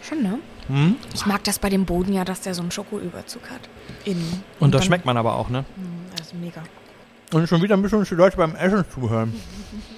Schon, 0.00 0.22
ne? 0.22 0.38
Hm? 0.68 0.96
Ich 1.14 1.26
mag 1.26 1.42
das 1.44 1.58
bei 1.58 1.68
dem 1.68 1.84
Boden 1.84 2.12
ja, 2.12 2.24
dass 2.24 2.40
der 2.40 2.54
so 2.54 2.62
einen 2.62 2.70
Schokoüberzug 2.70 3.42
hat. 3.50 3.60
Innen. 4.04 4.42
Und 4.60 4.72
das 4.74 4.80
dann- 4.80 4.86
schmeckt 4.86 5.04
man 5.04 5.16
aber 5.16 5.34
auch, 5.36 5.48
ne? 5.48 5.64
Das 6.16 6.28
ist 6.28 6.34
mega. 6.34 6.62
Und 7.32 7.48
schon 7.48 7.62
wieder 7.62 7.76
ein 7.76 7.82
bisschen 7.82 8.04
die 8.04 8.14
Leute 8.14 8.36
beim 8.36 8.54
Essen 8.54 8.84
zuhören. 8.92 9.32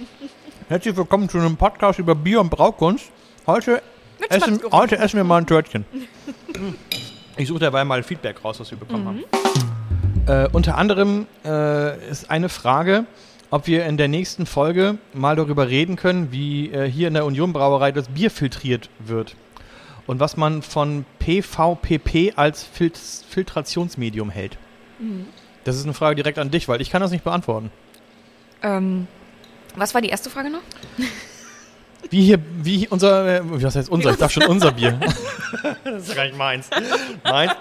Herzlich 0.69 0.97
willkommen 0.97 1.29
zu 1.29 1.39
einem 1.39 1.57
Podcast 1.57 1.99
über 1.99 2.15
Bier 2.15 2.41
und 2.41 2.49
Braukunst. 2.51 3.11
Heute 3.47 3.83
essen, 4.31 4.61
heute 4.73 4.97
essen 4.99 5.17
wir 5.17 5.25
mal 5.25 5.39
ein 5.39 5.47
Törtchen. 5.47 5.85
Ich 7.37 7.49
suche 7.49 7.59
dabei 7.59 7.85
mal 7.85 8.05
Feedback 8.05 8.45
raus, 8.45 8.61
was 8.61 8.71
wir 8.71 8.79
bekommen 8.79 9.07
haben. 9.09 9.25
Äh, 10.29 10.49
unter 10.53 10.79
anderem 10.79 11.27
äh, 11.45 12.09
ist 12.09 12.31
eine 12.31 12.49
Frage, 12.49 13.07
ob 13.51 13.67
wir 13.67 13.87
in 13.87 13.97
der 13.97 14.07
nächsten 14.07 14.47
Folge 14.47 14.99
mal 15.13 15.35
darüber 15.35 15.69
reden 15.69 15.97
können, 15.97 16.31
wie 16.31 16.71
äh, 16.71 16.89
hier 16.89 17.09
in 17.09 17.15
der 17.15 17.25
Union 17.25 17.53
Brauerei 17.53 17.91
das 17.91 18.07
Bier 18.09 18.31
filtriert 18.31 18.89
wird. 19.01 19.35
Und 20.07 20.21
was 20.21 20.37
man 20.37 20.63
von 20.63 21.05
PVPP 21.19 22.35
als 22.37 22.63
Fil 22.63 22.93
Filtrationsmedium 23.29 24.31
hält. 24.31 24.59
Das 25.65 25.77
ist 25.77 25.85
eine 25.85 25.95
Frage 25.95 26.17
direkt 26.17 26.39
an 26.39 26.51
dich, 26.51 26.69
weil 26.69 26.81
ich 26.81 26.91
kann 26.91 27.01
das 27.01 27.11
nicht 27.11 27.25
beantworten. 27.25 27.71
Ähm, 28.63 29.07
was 29.77 29.95
war 29.95 30.01
die 30.01 30.09
erste 30.09 30.31
Frage 30.31 30.51
noch? 30.51 30.63
Wie 32.11 32.23
hier, 32.23 32.39
wie 32.63 32.87
unser, 32.89 33.37
äh, 33.37 33.41
was 33.45 33.77
heißt 33.77 33.89
unser? 33.89 34.11
Ich 34.11 34.19
darf 34.19 34.31
schon 34.31 34.45
unser 34.45 34.73
Bier. 34.73 35.01
das 35.85 36.03
ist 36.03 36.09
ja 36.11 36.15
gar 36.15 36.25
nicht 36.25 36.37
meins. 36.37 36.69
Meins. 37.25 37.53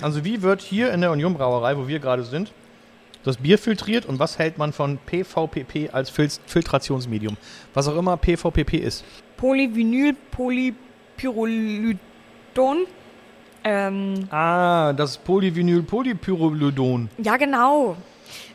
Also 0.00 0.24
wie 0.24 0.40
wird 0.42 0.62
hier 0.62 0.92
in 0.92 1.00
der 1.00 1.10
Union 1.10 1.34
Brauerei, 1.34 1.76
wo 1.76 1.88
wir 1.88 1.98
gerade 1.98 2.22
sind, 2.22 2.52
das 3.24 3.38
Bier 3.38 3.58
filtriert 3.58 4.06
und 4.06 4.20
was 4.20 4.38
hält 4.38 4.56
man 4.56 4.72
von 4.72 4.98
PVPP 4.98 5.92
als 5.92 6.10
Fil 6.10 6.28
Filtrationsmedium? 6.46 7.36
Was 7.74 7.88
auch 7.88 7.96
immer 7.96 8.16
PVPP 8.16 8.74
ist. 8.74 9.04
Polyvinyl, 9.36 10.14
Polypyrrolidon. 11.18 12.86
Ähm, 13.64 14.28
Ah, 14.30 14.92
das 14.92 15.18
Polyvinyl 15.18 15.82
Polypyrrolidon. 15.82 17.08
ja, 17.22 17.36
genau. 17.36 17.96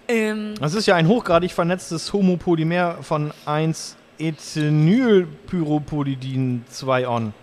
Ähm, 0.07 0.53
Das 0.59 0.73
ist 0.73 0.85
ja 0.85 0.95
ein 0.95 1.07
hochgradig 1.07 1.51
vernetztes 1.51 2.11
Homopolymer 2.13 2.97
von 3.01 3.31
1 3.45 3.97
Ethenylpyropolidin 4.17 6.63
2-On. 6.71 7.33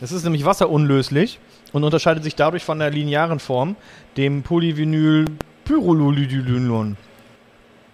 Es 0.00 0.12
ist 0.12 0.22
nämlich 0.24 0.44
wasserunlöslich 0.44 1.38
und 1.72 1.82
unterscheidet 1.84 2.22
sich 2.24 2.34
dadurch 2.36 2.64
von 2.64 2.78
der 2.78 2.90
linearen 2.90 3.38
Form, 3.40 3.76
dem 4.16 4.42
Polyvinylpyrrolidylon. 4.42 6.96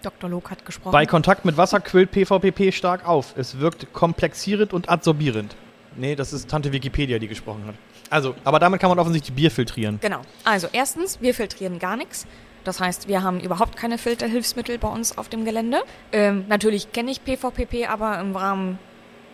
Dr. 0.03 0.29
Log 0.29 0.51
hat 0.51 0.63
gesprochen. 0.65 0.91
Bei 0.91 1.05
Kontakt 1.07 1.45
mit 1.45 1.57
Wasser 1.57 1.79
quillt 1.79 2.11
PVPP 2.11 2.71
stark 2.71 3.07
auf. 3.07 3.33
Es 3.37 3.59
wirkt 3.59 3.91
komplexierend 3.93 4.71
und 4.73 4.87
adsorbierend. 4.89 5.55
Nee, 5.97 6.15
das 6.15 6.33
ist 6.33 6.49
Tante 6.49 6.71
Wikipedia, 6.71 7.19
die 7.19 7.27
gesprochen 7.27 7.65
hat. 7.67 7.75
Also, 8.09 8.35
aber 8.43 8.59
damit 8.59 8.79
kann 8.79 8.89
man 8.89 8.99
offensichtlich 8.99 9.35
Bier 9.35 9.51
filtrieren. 9.51 9.99
Genau. 10.01 10.21
Also 10.43 10.67
erstens, 10.71 11.21
wir 11.21 11.33
filtrieren 11.33 11.79
gar 11.79 11.97
nichts. 11.97 12.27
Das 12.63 12.79
heißt, 12.79 13.07
wir 13.07 13.23
haben 13.23 13.39
überhaupt 13.39 13.77
keine 13.77 13.97
Filterhilfsmittel 13.97 14.77
bei 14.79 14.87
uns 14.87 15.17
auf 15.17 15.29
dem 15.29 15.45
Gelände. 15.45 15.83
Ähm, 16.11 16.45
natürlich 16.47 16.91
kenne 16.91 17.11
ich 17.11 17.23
PVPP, 17.23 17.87
aber 17.87 18.19
im 18.19 18.35
Rahmen 18.35 18.79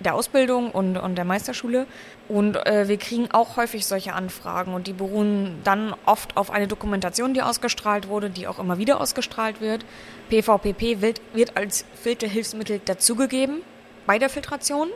der 0.02 0.16
Ausbildung 0.16 0.72
und, 0.72 0.98
und 0.98 1.16
der 1.16 1.26
Meisterschule. 1.26 1.88
Und 2.28 2.56
äh, 2.66 2.88
wir 2.88 2.98
kriegen 2.98 3.32
auch 3.32 3.58
häufig 3.58 3.86
solche 3.86 4.14
Anfragen 4.14 4.74
und 4.74 4.88
die 4.88 4.94
beruhen 4.94 5.60
dann 5.64 5.94
oft 6.06 6.36
auf 6.38 6.52
eine 6.52 6.68
Dokumentation, 6.68 7.34
die 7.34 7.42
ausgestrahlt 7.42 8.08
wurde, 8.08 8.30
die 8.30 8.48
auch 8.48 8.60
immer 8.60 8.78
wieder 8.78 9.00
ausgestrahlt 9.00 9.62
wird. 9.62 9.86
PVPP 10.30 11.02
wird, 11.02 11.22
wird 11.34 11.56
als 11.56 11.86
Filterhilfsmittel 12.02 12.82
dazugegeben 12.84 13.62
bei 14.06 14.20
der 14.20 14.30
Filtration, 14.30 14.90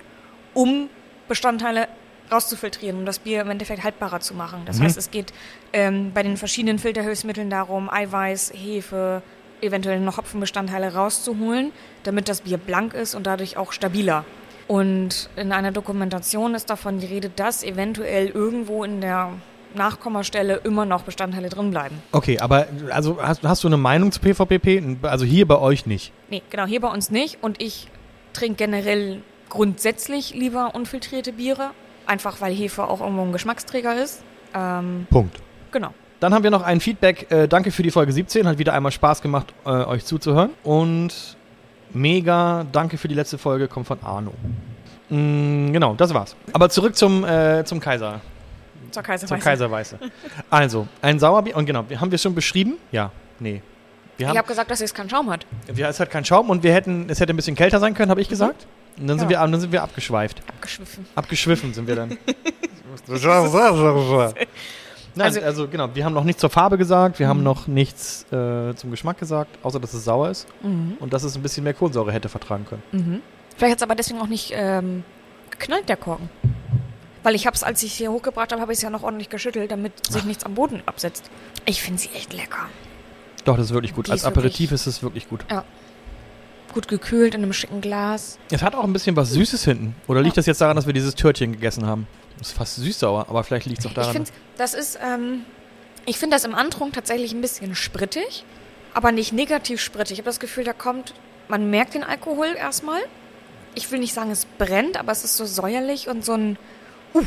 um 0.53 0.89
Bestandteile 1.27 1.87
rauszufiltrieren, 2.31 2.97
um 2.99 3.05
das 3.05 3.19
Bier 3.19 3.41
im 3.41 3.49
Endeffekt 3.49 3.83
haltbarer 3.83 4.19
zu 4.19 4.33
machen. 4.33 4.63
Das 4.65 4.81
heißt, 4.81 4.97
es 4.97 5.11
geht 5.11 5.31
ähm, 5.73 6.11
bei 6.13 6.23
den 6.23 6.37
verschiedenen 6.37 6.79
Filterhilfsmitteln 6.79 7.49
darum, 7.49 7.89
Eiweiß, 7.89 8.53
Hefe, 8.55 9.21
eventuell 9.61 9.99
noch 9.99 10.17
Hopfenbestandteile 10.17 10.93
rauszuholen, 10.93 11.71
damit 12.03 12.27
das 12.27 12.41
Bier 12.41 12.57
blank 12.57 12.93
ist 12.93 13.15
und 13.15 13.27
dadurch 13.27 13.57
auch 13.57 13.71
stabiler. 13.71 14.25
Und 14.67 15.29
in 15.35 15.51
einer 15.51 15.71
Dokumentation 15.71 16.55
ist 16.55 16.69
davon 16.69 16.99
die 16.99 17.05
Rede, 17.05 17.29
dass 17.29 17.63
eventuell 17.63 18.29
irgendwo 18.29 18.83
in 18.83 19.01
der 19.01 19.33
Nachkommastelle 19.75 20.61
immer 20.63 20.85
noch 20.85 21.03
Bestandteile 21.03 21.49
drin 21.49 21.69
bleiben. 21.69 22.01
Okay, 22.11 22.39
aber 22.39 22.67
also 22.89 23.21
hast, 23.21 23.43
hast 23.43 23.63
du 23.63 23.67
eine 23.67 23.77
Meinung 23.77 24.11
zu 24.11 24.19
PVPP? 24.21 25.03
Also 25.03 25.25
hier 25.25 25.47
bei 25.47 25.59
euch 25.59 25.85
nicht. 25.85 26.11
Nee, 26.29 26.41
genau, 26.49 26.65
hier 26.65 26.81
bei 26.81 26.87
uns 26.87 27.11
nicht. 27.11 27.43
Und 27.43 27.61
ich 27.61 27.87
trinke 28.33 28.55
generell 28.55 29.21
grundsätzlich 29.49 30.33
lieber 30.33 30.75
unfiltrierte 30.75 31.33
Biere, 31.33 31.71
einfach 32.05 32.41
weil 32.41 32.53
Hefe 32.53 32.83
auch 32.87 33.01
irgendwo 33.01 33.23
ein 33.23 33.31
Geschmacksträger 33.31 33.95
ist. 34.01 34.23
Ähm, 34.53 35.07
Punkt. 35.09 35.37
genau. 35.71 35.93
Dann 36.21 36.33
haben 36.33 36.43
wir 36.43 36.51
noch 36.51 36.61
ein 36.63 36.79
Feedback. 36.79 37.29
Äh, 37.31 37.47
danke 37.47 37.71
für 37.71 37.83
die 37.83 37.91
Folge 37.91 38.11
17. 38.13 38.47
Hat 38.47 38.57
wieder 38.57 38.73
einmal 38.73 38.91
Spaß 38.91 39.21
gemacht, 39.21 39.53
äh, 39.65 39.69
euch 39.69 40.05
zuzuhören. 40.05 40.51
Und 40.63 41.13
mega 41.93 42.65
danke 42.71 42.97
für 42.97 43.07
die 43.07 43.15
letzte 43.15 43.37
Folge. 43.37 43.67
Kommt 43.67 43.87
von 43.87 43.99
Arno. 44.01 44.31
Mm, 45.09 45.71
genau, 45.73 45.93
das 45.95 46.13
war's. 46.13 46.35
Aber 46.53 46.69
zurück 46.69 46.95
zum, 46.95 47.23
äh, 47.25 47.63
zum 47.65 47.79
Kaiser. 47.79 48.21
Zur 48.91 49.03
Kaiserweiße. 49.03 49.27
Zum 49.35 49.39
Kaiserweiße. 49.43 49.99
also, 50.49 50.87
ein 51.01 51.19
Sauerbier. 51.19 51.55
Und 51.57 51.65
genau, 51.65 51.83
wir- 51.89 51.99
haben 51.99 52.09
wir 52.11 52.17
schon 52.17 52.33
beschrieben? 52.33 52.75
Ja. 52.91 53.11
Nee. 53.39 53.61
Wir 54.17 54.23
Ich 54.23 54.29
haben, 54.29 54.37
habe 54.37 54.47
gesagt, 54.47 54.71
dass 54.71 54.79
es 54.79 54.93
keinen 54.93 55.09
Schaum 55.09 55.29
hat. 55.29 55.45
wir, 55.67 55.87
es 55.89 55.99
hat 55.99 56.09
keinen 56.09 56.23
Schaum 56.23 56.49
und 56.49 56.63
wir 56.63 56.73
hätten, 56.73 57.07
es 57.09 57.19
hätte 57.19 57.33
ein 57.33 57.35
bisschen 57.35 57.55
kälter 57.57 57.79
sein 57.79 57.93
können, 57.93 58.09
habe 58.09 58.21
ich 58.21 58.29
gesagt. 58.29 58.65
Und 58.97 59.07
dann 59.07 59.19
sind, 59.19 59.29
Ja. 59.31 59.41
wir, 59.41 59.51
dann 59.51 59.59
sind 59.59 59.71
wir 59.71 59.83
abgeschweift. 59.83 60.41
Abgeschwiffen. 60.47 61.05
Abgeschwiffen 61.15 61.73
sind 61.73 61.87
wir 61.87 61.95
dann. 61.95 62.17
Nein, 65.17 65.27
also, 65.27 65.41
Also- 65.41 65.67
genau, 65.67 65.89
wir 65.93 66.03
haben 66.05 66.13
noch 66.13 66.23
nichts 66.23 66.41
zur 66.41 66.49
Farbe 66.49 66.77
gesagt, 66.77 67.19
wir 67.19 67.27
haben 67.27 67.43
noch 67.43 67.67
nichts 67.67 68.23
äh, 68.31 68.73
zum 68.75 68.91
Geschmack 68.91 69.17
gesagt, 69.17 69.57
außer 69.63 69.79
dass 69.79 69.93
es 69.93 70.03
sauer 70.03 70.29
ist 70.29 70.47
Mhm. 70.61 70.97
und 70.99 71.13
dass 71.13 71.23
es 71.23 71.35
ein 71.35 71.41
bisschen 71.41 71.63
mehr 71.63 71.73
Kohlensäure 71.73 72.11
hätte 72.11 72.27
vertragen 72.29 72.65
können. 72.65 72.83
Mhm. 72.91 73.21
Vielleicht 73.57 73.71
hat 73.71 73.77
es 73.79 73.83
aber 73.83 73.95
deswegen 73.95 74.19
auch 74.19 74.27
nicht 74.27 74.51
ähm, 74.53 75.03
geknallt, 75.51 75.87
der 75.87 75.95
Korken. 75.97 76.29
Weil 77.23 77.33
ich 77.33 77.47
habe 77.47 77.55
es, 77.55 77.63
als 77.63 77.81
ich 77.81 77.93
hier 77.93 78.11
hochgebracht 78.11 78.51
habe, 78.51 78.61
habe 78.61 78.71
ich 78.73 78.77
es 78.77 78.81
ja 78.81 78.89
noch 78.89 79.03
ordentlich 79.03 79.29
geschüttelt, 79.29 79.71
damit 79.71 80.05
sich 80.11 80.25
nichts 80.25 80.43
am 80.45 80.53
Boden 80.53 80.83
absetzt. 80.85 81.29
Ich 81.65 81.81
finde 81.81 81.99
sie 82.01 82.09
echt 82.13 82.33
lecker. 82.33 82.67
Doch, 83.45 83.55
das 83.57 83.67
ist 83.67 83.73
wirklich 83.73 83.93
gut. 83.95 84.07
Die 84.07 84.11
Als 84.11 84.21
ist 84.21 84.25
wirklich- 84.27 84.37
Aperitif 84.45 84.71
ist 84.73 84.85
es 84.85 85.01
wirklich 85.01 85.29
gut. 85.29 85.45
Gut 86.75 86.87
gekühlt 86.89 87.33
in 87.33 87.41
einem 87.41 87.53
schicken 87.53 87.79
Glas. 87.79 88.37
Es 88.51 88.61
hat 88.61 88.75
auch 88.75 88.83
ein 88.83 88.91
bisschen 88.93 89.15
was 89.15 89.31
Süßes 89.31 89.63
hinten. 89.63 89.95
Oder 90.07 90.21
liegt 90.21 90.35
Ja. 90.35 90.41
das 90.41 90.45
jetzt 90.45 90.59
daran, 90.59 90.75
dass 90.75 90.85
wir 90.85 90.93
dieses 90.93 91.15
Törtchen 91.15 91.53
gegessen 91.53 91.87
haben? 91.87 92.05
Das 92.37 92.49
ist 92.49 92.57
fast 92.57 92.75
süß-sauer, 92.75 93.27
aber 93.29 93.45
vielleicht 93.45 93.65
liegt 93.65 93.79
es 93.79 93.85
auch 93.85 93.91
Ich 93.91 93.95
daran. 93.95 94.11
finde, 94.11 94.31
das 94.57 94.73
ist, 94.73 94.99
ähm, 95.01 95.45
ich 96.05 96.17
finde 96.19 96.35
das 96.35 96.43
im 96.43 96.53
Antrunk 96.53 96.91
tatsächlich 96.93 97.31
ein 97.33 97.39
bisschen 97.39 97.75
sprittig, 97.75 98.43
aber 98.93 99.13
nicht 99.13 99.31
negativ 99.31 99.79
sprittig. 99.79 100.11
Ich 100.13 100.19
habe 100.19 100.25
das 100.29 100.41
Gefühl, 100.41 100.65
da 100.65 100.73
kommt, 100.73 101.13
man 101.47 101.69
merkt 101.69 101.93
den 101.93 102.03
Alkohol 102.03 102.47
erstmal. 102.57 102.99
Ich 103.73 103.89
will 103.91 103.99
nicht 103.99 104.13
sagen, 104.13 104.31
es 104.31 104.43
brennt, 104.45 104.97
aber 104.99 105.13
es 105.13 105.23
ist 105.23 105.37
so 105.37 105.45
säuerlich 105.45 106.09
und 106.09 106.25
so 106.25 106.33
ein, 106.33 106.57
uh. 107.13 107.23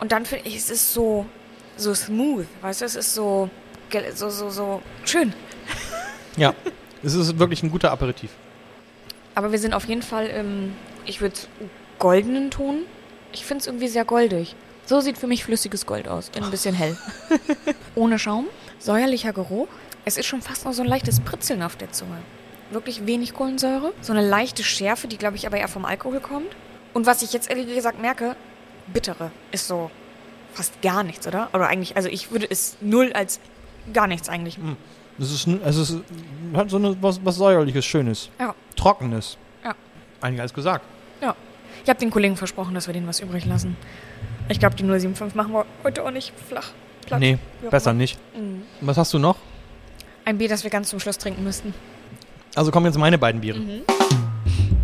Und 0.00 0.12
dann 0.12 0.26
finde 0.26 0.46
ich, 0.46 0.56
es 0.56 0.68
ist 0.68 0.92
so, 0.92 1.24
so 1.78 1.94
smooth, 1.94 2.46
weißt 2.60 2.82
du, 2.82 2.84
es 2.84 2.94
ist 2.94 3.14
so, 3.14 3.48
so, 4.14 4.28
so, 4.28 4.50
so 4.50 4.82
schön. 5.06 5.32
ja, 6.36 6.52
es 7.02 7.14
ist 7.14 7.38
wirklich 7.38 7.62
ein 7.62 7.70
guter 7.70 7.90
Aperitif. 7.90 8.30
Aber 9.34 9.52
wir 9.52 9.58
sind 9.58 9.74
auf 9.74 9.86
jeden 9.86 10.02
Fall 10.02 10.26
im, 10.26 10.74
ich 11.06 11.20
würde 11.20 11.36
goldenen 11.98 12.50
Ton. 12.50 12.82
Ich 13.32 13.44
finde 13.44 13.60
es 13.62 13.66
irgendwie 13.66 13.88
sehr 13.88 14.04
goldig. 14.04 14.56
So 14.86 15.00
sieht 15.00 15.18
für 15.18 15.28
mich 15.28 15.44
flüssiges 15.44 15.86
Gold 15.86 16.08
aus. 16.08 16.30
In 16.34 16.42
ein 16.42 16.50
bisschen 16.50 16.74
hell. 16.74 16.96
Ohne 17.94 18.18
Schaum. 18.18 18.46
Säuerlicher 18.78 19.32
Geruch. 19.32 19.68
Es 20.04 20.16
ist 20.16 20.26
schon 20.26 20.42
fast 20.42 20.64
noch 20.64 20.72
so 20.72 20.82
ein 20.82 20.88
leichtes 20.88 21.20
Pritzeln 21.20 21.62
auf 21.62 21.76
der 21.76 21.92
Zunge. 21.92 22.18
Wirklich 22.70 23.06
wenig 23.06 23.34
Kohlensäure. 23.34 23.92
So 24.00 24.12
eine 24.12 24.26
leichte 24.26 24.64
Schärfe, 24.64 25.06
die 25.06 25.16
glaube 25.16 25.36
ich 25.36 25.46
aber 25.46 25.58
eher 25.58 25.68
vom 25.68 25.84
Alkohol 25.84 26.20
kommt. 26.20 26.48
Und 26.92 27.06
was 27.06 27.22
ich 27.22 27.32
jetzt 27.32 27.50
ehrlich 27.50 27.72
gesagt 27.72 28.00
merke, 28.00 28.34
bittere 28.92 29.30
ist 29.52 29.68
so 29.68 29.90
fast 30.54 30.80
gar 30.82 31.04
nichts, 31.04 31.26
oder? 31.26 31.50
Oder 31.52 31.68
eigentlich, 31.68 31.96
also 31.96 32.08
ich 32.08 32.32
würde 32.32 32.50
es 32.50 32.76
null 32.80 33.12
als 33.12 33.38
gar 33.92 34.06
nichts 34.06 34.28
eigentlich. 34.28 34.58
Es 35.20 35.30
ist, 35.30 35.46
es 35.46 35.76
ist 35.76 35.98
hat 36.54 36.70
so 36.70 36.78
eine, 36.78 36.96
was, 37.02 37.22
was 37.22 37.36
säuerliches, 37.36 37.84
schönes. 37.84 38.30
Ja. 38.38 38.54
Trockenes. 38.74 39.36
Ja. 39.62 39.74
Eigentlich 40.22 40.40
alles 40.40 40.54
gesagt. 40.54 40.84
Ja. 41.20 41.36
Ich 41.84 41.90
habe 41.90 42.00
den 42.00 42.10
Kollegen 42.10 42.36
versprochen, 42.36 42.74
dass 42.74 42.86
wir 42.86 42.94
denen 42.94 43.06
was 43.06 43.20
übrig 43.20 43.44
lassen. 43.44 43.76
Ich 44.48 44.58
glaube, 44.58 44.76
die 44.76 44.82
075 44.82 45.34
machen 45.34 45.52
wir 45.52 45.66
heute 45.84 46.04
auch 46.04 46.10
nicht 46.10 46.32
flach. 46.48 46.70
Platt. 47.06 47.20
Nee, 47.20 47.38
besser 47.70 47.92
nicht. 47.92 48.18
Mhm. 48.34 48.62
Was 48.80 48.96
hast 48.96 49.12
du 49.12 49.18
noch? 49.18 49.36
Ein 50.24 50.38
Bier, 50.38 50.48
das 50.48 50.64
wir 50.64 50.70
ganz 50.70 50.88
zum 50.88 51.00
Schluss 51.00 51.18
trinken 51.18 51.44
müssten. 51.44 51.74
Also 52.54 52.70
kommen 52.70 52.86
jetzt 52.86 52.98
meine 52.98 53.18
beiden 53.18 53.40
Biere. 53.40 53.60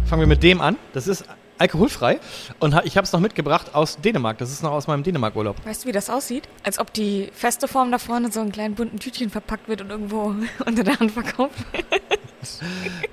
Fangen 0.06 0.20
wir 0.20 0.26
mit 0.26 0.42
dem 0.42 0.60
an. 0.60 0.76
Das 0.92 1.08
ist 1.08 1.24
alkoholfrei. 1.58 2.20
Und 2.58 2.74
ich 2.84 2.96
habe 2.96 3.04
es 3.04 3.12
noch 3.12 3.20
mitgebracht 3.20 3.74
aus 3.74 3.98
Dänemark. 4.00 4.38
Das 4.38 4.50
ist 4.50 4.62
noch 4.62 4.72
aus 4.72 4.86
meinem 4.86 5.02
Dänemark-Urlaub. 5.02 5.56
Weißt 5.64 5.84
du, 5.84 5.88
wie 5.88 5.92
das 5.92 6.10
aussieht? 6.10 6.48
Als 6.62 6.78
ob 6.78 6.92
die 6.92 7.30
feste 7.32 7.68
Form 7.68 7.90
da 7.90 7.98
vorne 7.98 8.30
so 8.30 8.40
in 8.40 8.52
kleinen 8.52 8.74
bunten 8.74 8.98
Tütchen 8.98 9.30
verpackt 9.30 9.68
wird 9.68 9.80
und 9.80 9.90
irgendwo 9.90 10.34
unter 10.66 10.84
der 10.84 10.98
Hand 10.98 11.12
verkauft 11.12 11.58
wird. 11.72 12.02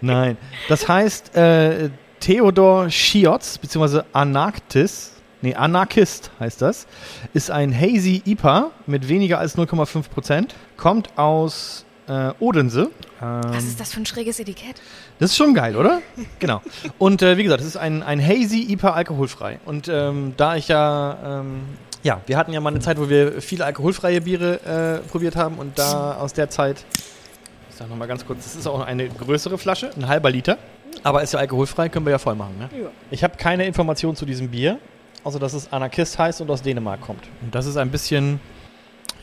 Nein. 0.01 0.37
Das 0.67 0.87
heißt 0.87 1.35
äh, 1.35 1.89
Theodor 2.19 2.89
Schiotz, 2.89 3.57
beziehungsweise 3.57 4.05
Anarktis. 4.13 5.11
Nee, 5.41 5.55
Anarchist 5.55 6.31
heißt 6.39 6.61
das. 6.61 6.87
Ist 7.33 7.51
ein 7.51 7.77
Hazy 7.77 8.21
IPA 8.25 8.71
mit 8.87 9.09
weniger 9.09 9.39
als 9.39 9.57
0,5 9.57 10.09
Prozent. 10.09 10.55
Kommt 10.77 11.17
aus 11.17 11.85
äh, 12.13 12.33
Odense. 12.39 12.91
Ähm, 13.21 13.41
Was 13.45 13.63
ist 13.63 13.79
das 13.79 13.93
für 13.93 14.01
ein 14.01 14.05
schräges 14.05 14.39
Etikett? 14.39 14.81
Das 15.19 15.31
ist 15.31 15.37
schon 15.37 15.53
geil, 15.53 15.75
oder? 15.75 16.01
genau. 16.39 16.61
Und 16.97 17.21
äh, 17.21 17.37
wie 17.37 17.43
gesagt, 17.43 17.61
es 17.61 17.67
ist 17.67 17.77
ein, 17.77 18.03
ein 18.03 18.21
Hazy 18.21 18.71
IPA 18.71 18.91
alkoholfrei. 18.91 19.59
Und 19.65 19.87
ähm, 19.87 20.33
da 20.37 20.55
ich 20.55 20.67
ja 20.67 21.41
ähm, 21.41 21.61
Ja, 22.03 22.21
wir 22.25 22.37
hatten 22.37 22.51
ja 22.53 22.59
mal 22.59 22.69
eine 22.69 22.79
Zeit, 22.79 22.99
wo 22.99 23.09
wir 23.09 23.41
viele 23.41 23.65
alkoholfreie 23.65 24.21
Biere 24.21 25.01
äh, 25.03 25.09
probiert 25.09 25.35
haben 25.35 25.57
und 25.57 25.79
da 25.79 26.15
aus 26.15 26.33
der 26.33 26.49
Zeit, 26.49 26.85
ich 27.69 27.75
sag 27.77 27.89
nochmal 27.89 28.07
ganz 28.07 28.25
kurz, 28.25 28.43
das 28.43 28.55
ist 28.55 28.67
auch 28.67 28.81
eine 28.81 29.07
größere 29.07 29.57
Flasche, 29.57 29.91
ein 29.95 30.07
halber 30.07 30.29
Liter, 30.29 30.57
aber 31.03 31.23
ist 31.23 31.33
ja 31.33 31.39
alkoholfrei, 31.39 31.89
können 31.89 32.05
wir 32.05 32.11
ja 32.11 32.19
voll 32.19 32.35
machen. 32.35 32.57
Ne? 32.59 32.69
Ja. 32.83 32.89
Ich 33.09 33.23
habe 33.23 33.37
keine 33.37 33.65
Information 33.65 34.15
zu 34.15 34.25
diesem 34.25 34.49
Bier, 34.49 34.79
außer 35.23 35.39
dass 35.39 35.53
es 35.53 35.71
Anarchist 35.71 36.19
heißt 36.19 36.41
und 36.41 36.51
aus 36.51 36.61
Dänemark 36.61 37.01
kommt. 37.01 37.23
Und 37.41 37.55
das 37.55 37.65
ist 37.65 37.77
ein 37.77 37.89
bisschen, 37.89 38.39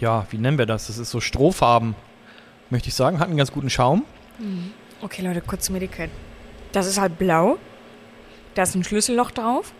ja, 0.00 0.26
wie 0.30 0.38
nennen 0.38 0.56
wir 0.58 0.66
das? 0.66 0.86
Das 0.86 0.96
ist 0.98 1.10
so 1.10 1.20
strohfarben, 1.20 1.94
möchte 2.70 2.88
ich 2.88 2.94
sagen, 2.94 3.18
hat 3.18 3.28
einen 3.28 3.36
ganz 3.36 3.52
guten 3.52 3.70
Schaum. 3.70 4.04
Okay, 5.02 5.22
Leute, 5.22 5.40
kurz 5.40 5.66
zum 5.66 5.76
Etikett. 5.76 6.10
Das 6.72 6.86
ist 6.86 7.00
halt 7.00 7.18
blau. 7.18 7.58
Da 8.54 8.62
ist 8.62 8.74
ein 8.74 8.84
Schlüsselloch 8.84 9.30
drauf. 9.30 9.72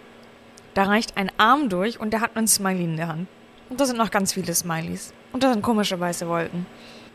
Da 0.75 0.85
reicht 0.85 1.17
ein 1.17 1.31
Arm 1.39 1.69
durch 1.69 1.99
und 1.99 2.11
der 2.13 2.21
hat 2.21 2.37
einen 2.37 2.47
Smiley 2.49 2.85
in 2.85 2.97
der 2.97 3.09
Hand. 3.09 3.29
Und 3.69 3.81
da 3.81 3.85
sind 3.87 3.97
noch 3.99 4.11
ganz 4.11 4.33
viele 4.33 4.55
Smileys. 4.55 5.13
Und 5.33 5.43
da 5.43 5.53
sind 5.53 5.63
komische 5.63 5.99
weiße 5.99 6.27
Wolken. 6.29 6.67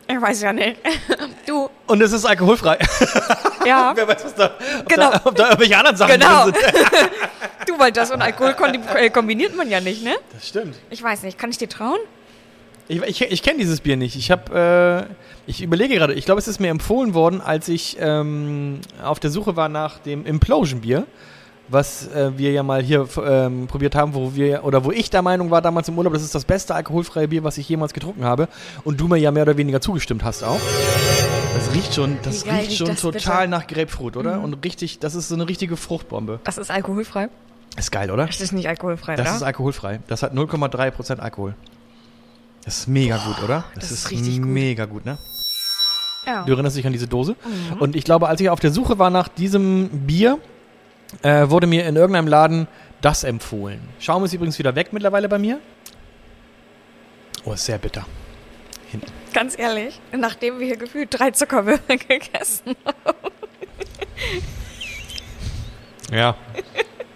Ich 0.07 0.21
weiß 0.21 0.41
ja 0.41 0.53
nicht. 0.53 0.77
Du, 1.45 1.69
Und 1.85 2.01
es 2.01 2.11
ist 2.11 2.25
alkoholfrei. 2.25 2.79
ja. 3.67 3.91
Wer 3.95 4.07
weiß, 4.07 4.25
was 4.25 4.33
da, 4.35 4.45
ob, 4.79 4.89
Genau. 4.89 5.11
da, 5.11 5.21
ob 5.25 5.35
da 5.35 5.43
irgendwelche 5.49 5.77
anderen 5.77 5.95
Sachen 5.95 6.13
Genau. 6.13 6.45
drin 6.49 6.55
sind. 6.55 7.09
Du, 7.67 7.79
weil 7.79 7.91
das 7.91 8.11
und 8.11 8.21
Alkohol 8.21 8.55
äh, 8.95 9.09
kombiniert 9.09 9.55
man 9.55 9.67
ja 9.69 9.79
nicht, 9.81 10.03
ne? 10.03 10.13
Das 10.33 10.47
stimmt. 10.47 10.75
Ich 10.91 11.01
weiß 11.01 11.23
nicht. 11.23 11.37
Kann 11.39 11.49
ich 11.49 11.57
dir 11.57 11.67
trauen? 11.69 11.97
Ich, 12.87 13.01
ich, 13.01 13.21
ich 13.21 13.41
kenne 13.43 13.59
dieses 13.59 13.81
Bier 13.81 13.97
nicht. 13.97 14.15
Ich 14.15 14.29
habe, 14.29 15.07
äh, 15.09 15.49
ich 15.49 15.61
überlege 15.63 15.95
gerade, 15.95 16.13
ich 16.13 16.25
glaube, 16.25 16.39
es 16.39 16.47
ist 16.47 16.59
mir 16.59 16.69
empfohlen 16.69 17.13
worden, 17.13 17.41
als 17.41 17.67
ich 17.67 17.97
ähm, 17.99 18.79
auf 19.03 19.19
der 19.19 19.31
Suche 19.31 19.55
war 19.55 19.69
nach 19.69 19.97
dem 19.99 20.25
Implosion 20.25 20.81
Bier, 20.81 21.07
was 21.67 22.07
äh, 22.13 22.37
wir 22.37 22.51
ja 22.51 22.61
mal 22.61 22.83
hier 22.83 23.07
ähm, 23.25 23.65
probiert 23.65 23.95
haben, 23.95 24.13
wo 24.13 24.35
wir 24.35 24.63
oder 24.63 24.83
wo 24.85 24.91
ich 24.91 25.09
der 25.09 25.23
Meinung 25.23 25.49
war 25.49 25.63
damals 25.63 25.87
im 25.87 25.97
Urlaub, 25.97 26.13
das 26.13 26.21
ist 26.21 26.35
das 26.35 26.45
beste 26.45 26.75
alkoholfreie 26.75 27.27
Bier, 27.27 27.43
was 27.43 27.57
ich 27.57 27.67
jemals 27.67 27.91
getrunken 27.91 28.23
habe, 28.23 28.47
und 28.83 28.99
du 28.99 29.07
mir 29.07 29.17
ja 29.17 29.31
mehr 29.31 29.43
oder 29.43 29.57
weniger 29.57 29.81
zugestimmt 29.81 30.23
hast 30.23 30.43
auch. 30.43 30.59
Das 31.55 31.73
riecht 31.73 31.95
schon, 31.95 32.19
das 32.21 32.45
riecht 32.45 32.69
riecht 32.69 32.77
schon 32.77 32.87
das 32.87 33.01
total 33.01 33.47
bitte? 33.47 33.49
nach 33.49 33.65
Grapefruit, 33.65 34.15
oder? 34.15 34.41
Und 34.41 34.63
richtig, 34.63 34.99
das 34.99 35.15
ist 35.15 35.29
so 35.29 35.35
eine 35.35 35.47
richtige 35.47 35.75
Fruchtbombe. 35.75 36.39
Das 36.43 36.59
ist 36.59 36.69
alkoholfrei. 36.69 37.29
Ist 37.77 37.91
geil, 37.91 38.11
oder? 38.11 38.27
Das 38.27 38.41
ist 38.41 38.51
nicht 38.53 38.67
alkoholfrei, 38.67 39.15
Das 39.15 39.27
oder? 39.27 39.35
ist 39.37 39.43
alkoholfrei. 39.43 39.99
Das 40.07 40.21
hat 40.21 40.33
0,3% 40.33 41.19
Alkohol. 41.19 41.55
Das 42.65 42.79
ist 42.79 42.87
mega 42.87 43.17
gut, 43.17 43.43
oder? 43.43 43.63
das 43.75 43.91
ist 43.91 44.09
richtig 44.11 44.37
gut. 44.41 44.47
mega 44.47 44.85
gut, 44.85 45.05
ne? 45.05 45.17
ja. 46.25 46.43
Du 46.43 46.53
erinnerst 46.53 46.75
dich 46.75 46.85
an 46.87 46.93
diese 46.93 47.07
Dose? 47.07 47.35
Und 47.79 47.95
ich 47.95 48.03
glaube, 48.03 48.27
als 48.27 48.41
ich 48.41 48.49
auf 48.49 48.59
der 48.59 48.71
Suche 48.71 48.97
war 48.97 49.11
nach 49.11 49.27
diesem 49.27 49.89
Bier, 50.07 50.39
äh, 51.21 51.49
wurde 51.49 51.67
mir 51.67 51.85
in 51.85 51.95
irgendeinem 51.95 52.27
Laden 52.27 52.67
das 53.01 53.23
empfohlen. 53.23 53.79
Schaum 53.99 54.25
ist 54.25 54.33
übrigens 54.33 54.57
wieder 54.57 54.73
weg 54.75 54.91
mittlerweile 54.91 55.29
bei 55.29 55.37
mir. 55.37 55.59
Oh, 57.43 57.53
ist 57.53 57.65
sehr 57.65 57.77
bitter. 57.77 58.05
Hinten. 58.89 59.11
Ganz 59.33 59.57
ehrlich, 59.59 59.99
nachdem 60.11 60.59
wir 60.59 60.65
hier 60.65 60.77
gefühlt 60.77 61.09
drei 61.11 61.29
Zuckerwürfel 61.31 61.97
gegessen 62.07 62.75
haben. 62.85 63.31
Ja. 66.11 66.35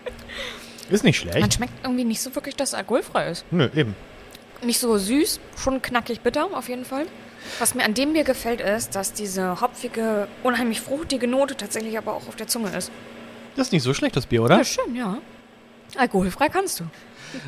ist 0.89 1.03
nicht 1.03 1.25
Man 1.25 1.33
schlecht. 1.33 1.53
schmeckt 1.55 1.73
irgendwie 1.83 2.03
nicht 2.03 2.21
so 2.21 2.35
wirklich, 2.35 2.55
dass 2.55 2.69
es 2.69 2.75
alkoholfrei 2.75 3.29
ist. 3.29 3.45
Nö, 3.49 3.69
eben. 3.75 3.95
Nicht 4.63 4.79
so 4.79 4.97
süß, 4.97 5.39
schon 5.57 5.81
knackig 5.81 6.21
bitter 6.21 6.47
auf 6.53 6.67
jeden 6.69 6.85
Fall. 6.85 7.05
Was 7.59 7.73
mir 7.75 7.85
an 7.85 7.93
dem 7.93 8.13
Bier 8.13 8.23
gefällt, 8.25 8.59
ist, 8.61 8.95
dass 8.95 9.13
diese 9.13 9.61
hopfige, 9.61 10.27
unheimlich 10.43 10.81
fruchtige 10.81 11.27
Note 11.27 11.55
tatsächlich 11.55 11.97
aber 11.97 12.13
auch 12.13 12.27
auf 12.27 12.35
der 12.35 12.47
Zunge 12.47 12.69
ist. 12.75 12.91
Das 13.55 13.67
ist 13.67 13.71
nicht 13.73 13.83
so 13.83 13.93
schlecht, 13.93 14.15
das 14.15 14.25
Bier, 14.25 14.43
oder? 14.43 14.57
Ja, 14.57 14.63
schön, 14.65 14.95
ja. 14.95 15.17
Alkoholfrei 15.97 16.49
kannst 16.49 16.79
du. 16.81 16.83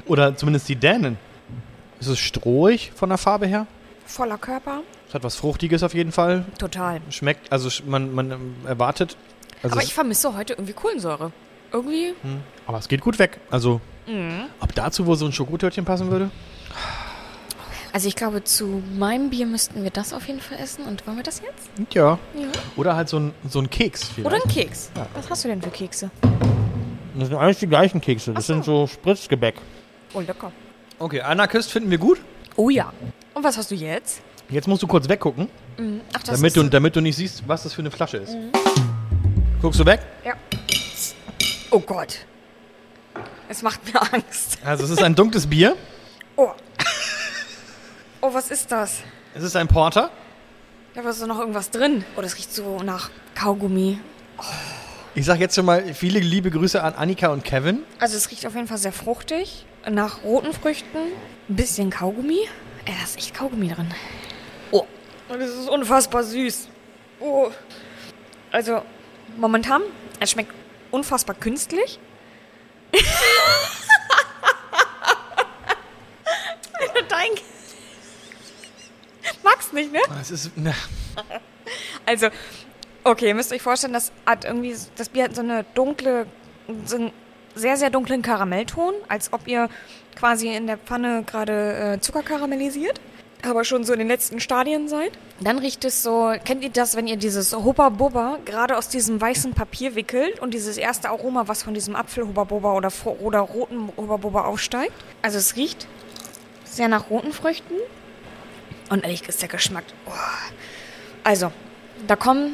Oder 0.06 0.36
zumindest 0.36 0.70
die 0.70 0.76
Dänen. 0.76 1.18
Ist 2.00 2.08
es 2.08 2.20
strohig 2.20 2.92
von 2.96 3.10
der 3.10 3.18
Farbe 3.18 3.46
her? 3.46 3.68
Voller 4.06 4.38
Körper, 4.38 4.82
Es 5.08 5.14
hat 5.14 5.24
was 5.24 5.36
Fruchtiges 5.36 5.84
auf 5.84 5.94
jeden 5.94 6.12
Fall. 6.12 6.46
total. 6.58 7.02
Schmeckt, 7.10 7.52
also 7.52 7.70
man, 7.86 8.14
man 8.14 8.32
ähm, 8.32 8.56
erwartet. 8.66 9.16
Also 9.64 9.76
aber 9.76 9.84
ich 9.84 9.94
vermisse 9.94 10.36
heute 10.36 10.54
irgendwie 10.54 10.74
Kohlensäure. 10.74 11.32
Irgendwie, 11.72 12.14
Hm. 12.22 12.42
Aber 12.66 12.80
es 12.80 12.88
geht 12.88 13.02
gut 13.02 13.20
weg. 13.20 13.40
Also, 13.52 13.80
Mhm. 14.08 14.46
ob 14.60 14.74
dazu 14.76 15.06
wohl 15.06 15.16
so 15.16 15.26
ein 15.26 15.32
Schokotörtchen 15.32 15.86
passen 15.86 16.10
würde? 16.10 16.32
Also 17.94 18.08
ich 18.08 18.16
glaube, 18.16 18.44
zu 18.44 18.82
meinem 18.98 19.30
Bier 19.30 19.46
müssten 19.46 19.84
wir 19.84 19.92
das 19.92 20.14
auf 20.14 20.28
jeden 20.28 20.40
Fall 20.42 20.58
essen. 20.60 20.86
Und 20.86 21.06
wollen 21.08 21.18
wir 21.18 21.24
das 21.24 21.42
jetzt? 21.42 21.94
Ja. 21.94 22.18
Ja. 22.34 22.48
Oder 22.78 22.96
halt 22.96 23.10
so 23.10 23.20
ein, 23.20 23.34
so 23.50 23.60
ein 23.60 23.70
Keks 23.70 24.10
vielleicht. 24.10 24.26
Oder 24.26 24.44
ein 24.44 24.50
Keks. 24.52 24.92
Ja. 24.96 25.08
Was 25.14 25.30
hast 25.30 25.44
du 25.44 25.50
denn 25.50 25.62
für 25.62 25.70
Kekse? 25.70 26.10
Das 27.18 27.28
sind 27.28 27.38
alles 27.38 27.60
die 27.60 27.68
gleichen 27.68 28.00
Kekse. 28.02 28.34
Das 28.34 28.48
so. 28.48 28.54
sind 28.54 28.66
so 28.66 28.88
Spritzgebäck. 28.88 29.56
Oh, 30.14 30.22
lecker. 30.22 30.52
Okay, 31.00 31.22
Anarchist 31.22 31.72
finden 31.72 31.90
wir 31.90 31.98
gut. 31.98 32.20
Oh 32.56 32.70
ja. 32.70 32.92
Und 33.34 33.44
was 33.44 33.58
hast 33.58 33.72
du 33.72 33.76
jetzt? 33.76 34.22
Jetzt 34.50 34.68
musst 34.68 34.84
du 34.84 34.88
kurz 34.88 35.08
weggucken, 35.08 35.48
Mhm. 35.78 36.02
Ach, 36.14 36.22
das 36.24 36.36
damit 36.36 36.52
ist 36.52 36.58
Mhm. 36.58 36.64
du, 36.64 36.70
damit 36.70 36.96
du 36.96 37.02
nicht 37.02 37.16
siehst, 37.16 37.48
was 37.48 37.64
das 37.64 37.74
für 37.74 37.82
eine 37.82 37.92
Flasche 37.92 38.18
ist. 38.18 38.36
Guckst 39.62 39.80
du 39.80 39.86
weg? 39.86 40.02
Ja. 40.26 40.34
Oh 41.72 41.80
Gott. 41.80 42.20
Es 43.48 43.62
macht 43.62 43.80
mir 43.86 44.02
Angst. 44.14 44.58
Also, 44.66 44.84
es 44.84 44.90
ist 44.90 45.02
ein 45.02 45.16
dunkles 45.16 45.48
Bier. 45.48 45.76
Oh. 46.36 46.50
Oh, 48.24 48.32
was 48.32 48.52
ist 48.52 48.72
das? 48.72 49.02
Es 49.34 49.42
ist 49.42 49.56
ein 49.56 49.68
Porter. 49.68 50.12
Da 50.94 51.02
ist 51.02 51.22
doch 51.22 51.28
noch 51.28 51.40
irgendwas 51.40 51.72
drin. 51.72 52.06
Oh, 52.16 52.22
das 52.22 52.38
riecht 52.38 52.54
so 52.54 52.78
nach 52.84 53.10
Kaugummi. 53.34 53.98
Ich 55.16 55.26
sag 55.26 55.40
jetzt 55.40 55.56
schon 55.56 55.66
mal 55.66 55.96
viele 55.96 56.20
liebe 56.20 56.52
Grüße 56.52 56.84
an 56.84 56.94
Annika 56.94 57.30
und 57.30 57.44
Kevin. 57.44 57.84
Also 58.00 58.18
es 58.18 58.30
riecht 58.30 58.46
auf 58.46 58.54
jeden 58.54 58.68
Fall 58.68 58.78
sehr 58.78 58.92
fruchtig. 58.94 59.66
Nach 59.90 60.24
roten 60.24 60.54
Früchten. 60.54 60.98
Ein 61.50 61.56
bisschen 61.56 61.90
Kaugummi. 61.90 62.48
Ey, 62.86 62.94
da 62.96 63.04
ist 63.04 63.18
echt 63.18 63.34
Kaugummi 63.34 63.70
drin. 63.70 63.92
Oh. 64.70 64.86
Und 65.28 65.40
das 65.40 65.50
ist 65.50 65.68
unfassbar 65.68 66.24
süß. 66.24 66.68
Oh. 67.20 67.50
Also, 68.52 68.84
momentan, 69.36 69.82
es 70.20 70.30
schmeckt 70.30 70.54
unfassbar 70.92 71.36
künstlich. 71.36 72.00
Magst 79.72 79.92
nicht, 79.92 79.92
ne? 79.94 80.00
Es 80.22 80.32
ist. 80.32 80.58
Ne, 80.58 80.74
Also, 82.06 82.28
okay, 83.04 83.28
ihr 83.28 83.36
müsst 83.36 83.54
euch 83.54 83.62
vorstellen, 83.62 83.94
das 83.94 84.12
hat 84.26 84.46
irgendwie, 84.46 84.76
das 84.96 85.10
Bier 85.10 85.26
hat 85.26 85.36
so 85.36 85.42
eine 85.42 85.66
dunkle, 85.76 86.26
so 86.86 86.98
einen 86.98 87.12
sehr, 87.56 87.78
sehr 87.78 87.90
dunklen 87.90 88.22
Karamellton, 88.22 88.94
als 89.08 89.34
ob 89.34 89.48
ihr 89.48 89.70
quasi 90.16 90.54
in 90.54 90.68
der 90.68 90.78
Pfanne 90.78 91.24
gerade 91.24 91.96
äh, 91.96 92.00
Zucker 92.00 92.24
karamellisiert, 92.24 93.00
aber 93.44 93.64
schon 93.64 93.84
so 93.84 93.94
in 93.94 94.00
den 94.00 94.08
letzten 94.08 94.40
Stadien 94.40 94.88
seid. 94.88 95.12
Dann 95.40 95.60
riecht 95.60 95.84
es 95.86 96.04
so, 96.04 96.34
kennt 96.46 96.64
ihr 96.64 96.70
das, 96.70 96.96
wenn 96.96 97.08
ihr 97.08 97.18
dieses 97.18 97.54
Hubba 97.54 97.90
Bubba 97.90 98.40
gerade 98.46 98.78
aus 98.78 98.88
diesem 98.88 99.20
weißen 99.20 99.54
Papier 99.54 99.96
wickelt 99.96 100.40
und 100.40 100.54
dieses 100.54 100.78
erste 100.78 101.10
Aroma, 101.10 101.48
was 101.48 101.64
von 101.64 101.74
diesem 101.74 101.96
Apfel 101.96 102.28
Hubba 102.28 102.44
oder, 102.50 102.92
oder 103.20 103.40
roten 103.40 103.90
Hubba 103.98 104.46
aufsteigt? 104.46 104.94
Also 105.22 105.38
es 105.38 105.56
riecht 105.56 105.88
sehr 106.64 106.88
nach 106.88 107.10
roten 107.10 107.34
Früchten 107.34 107.76
und 108.92 109.04
ehrlich 109.04 109.28
ist 109.28 109.42
der 109.42 109.50
Geschmack, 109.50 109.86
oh, 110.06 110.12
also, 111.24 111.52
da 112.08 112.16
kommen. 112.16 112.52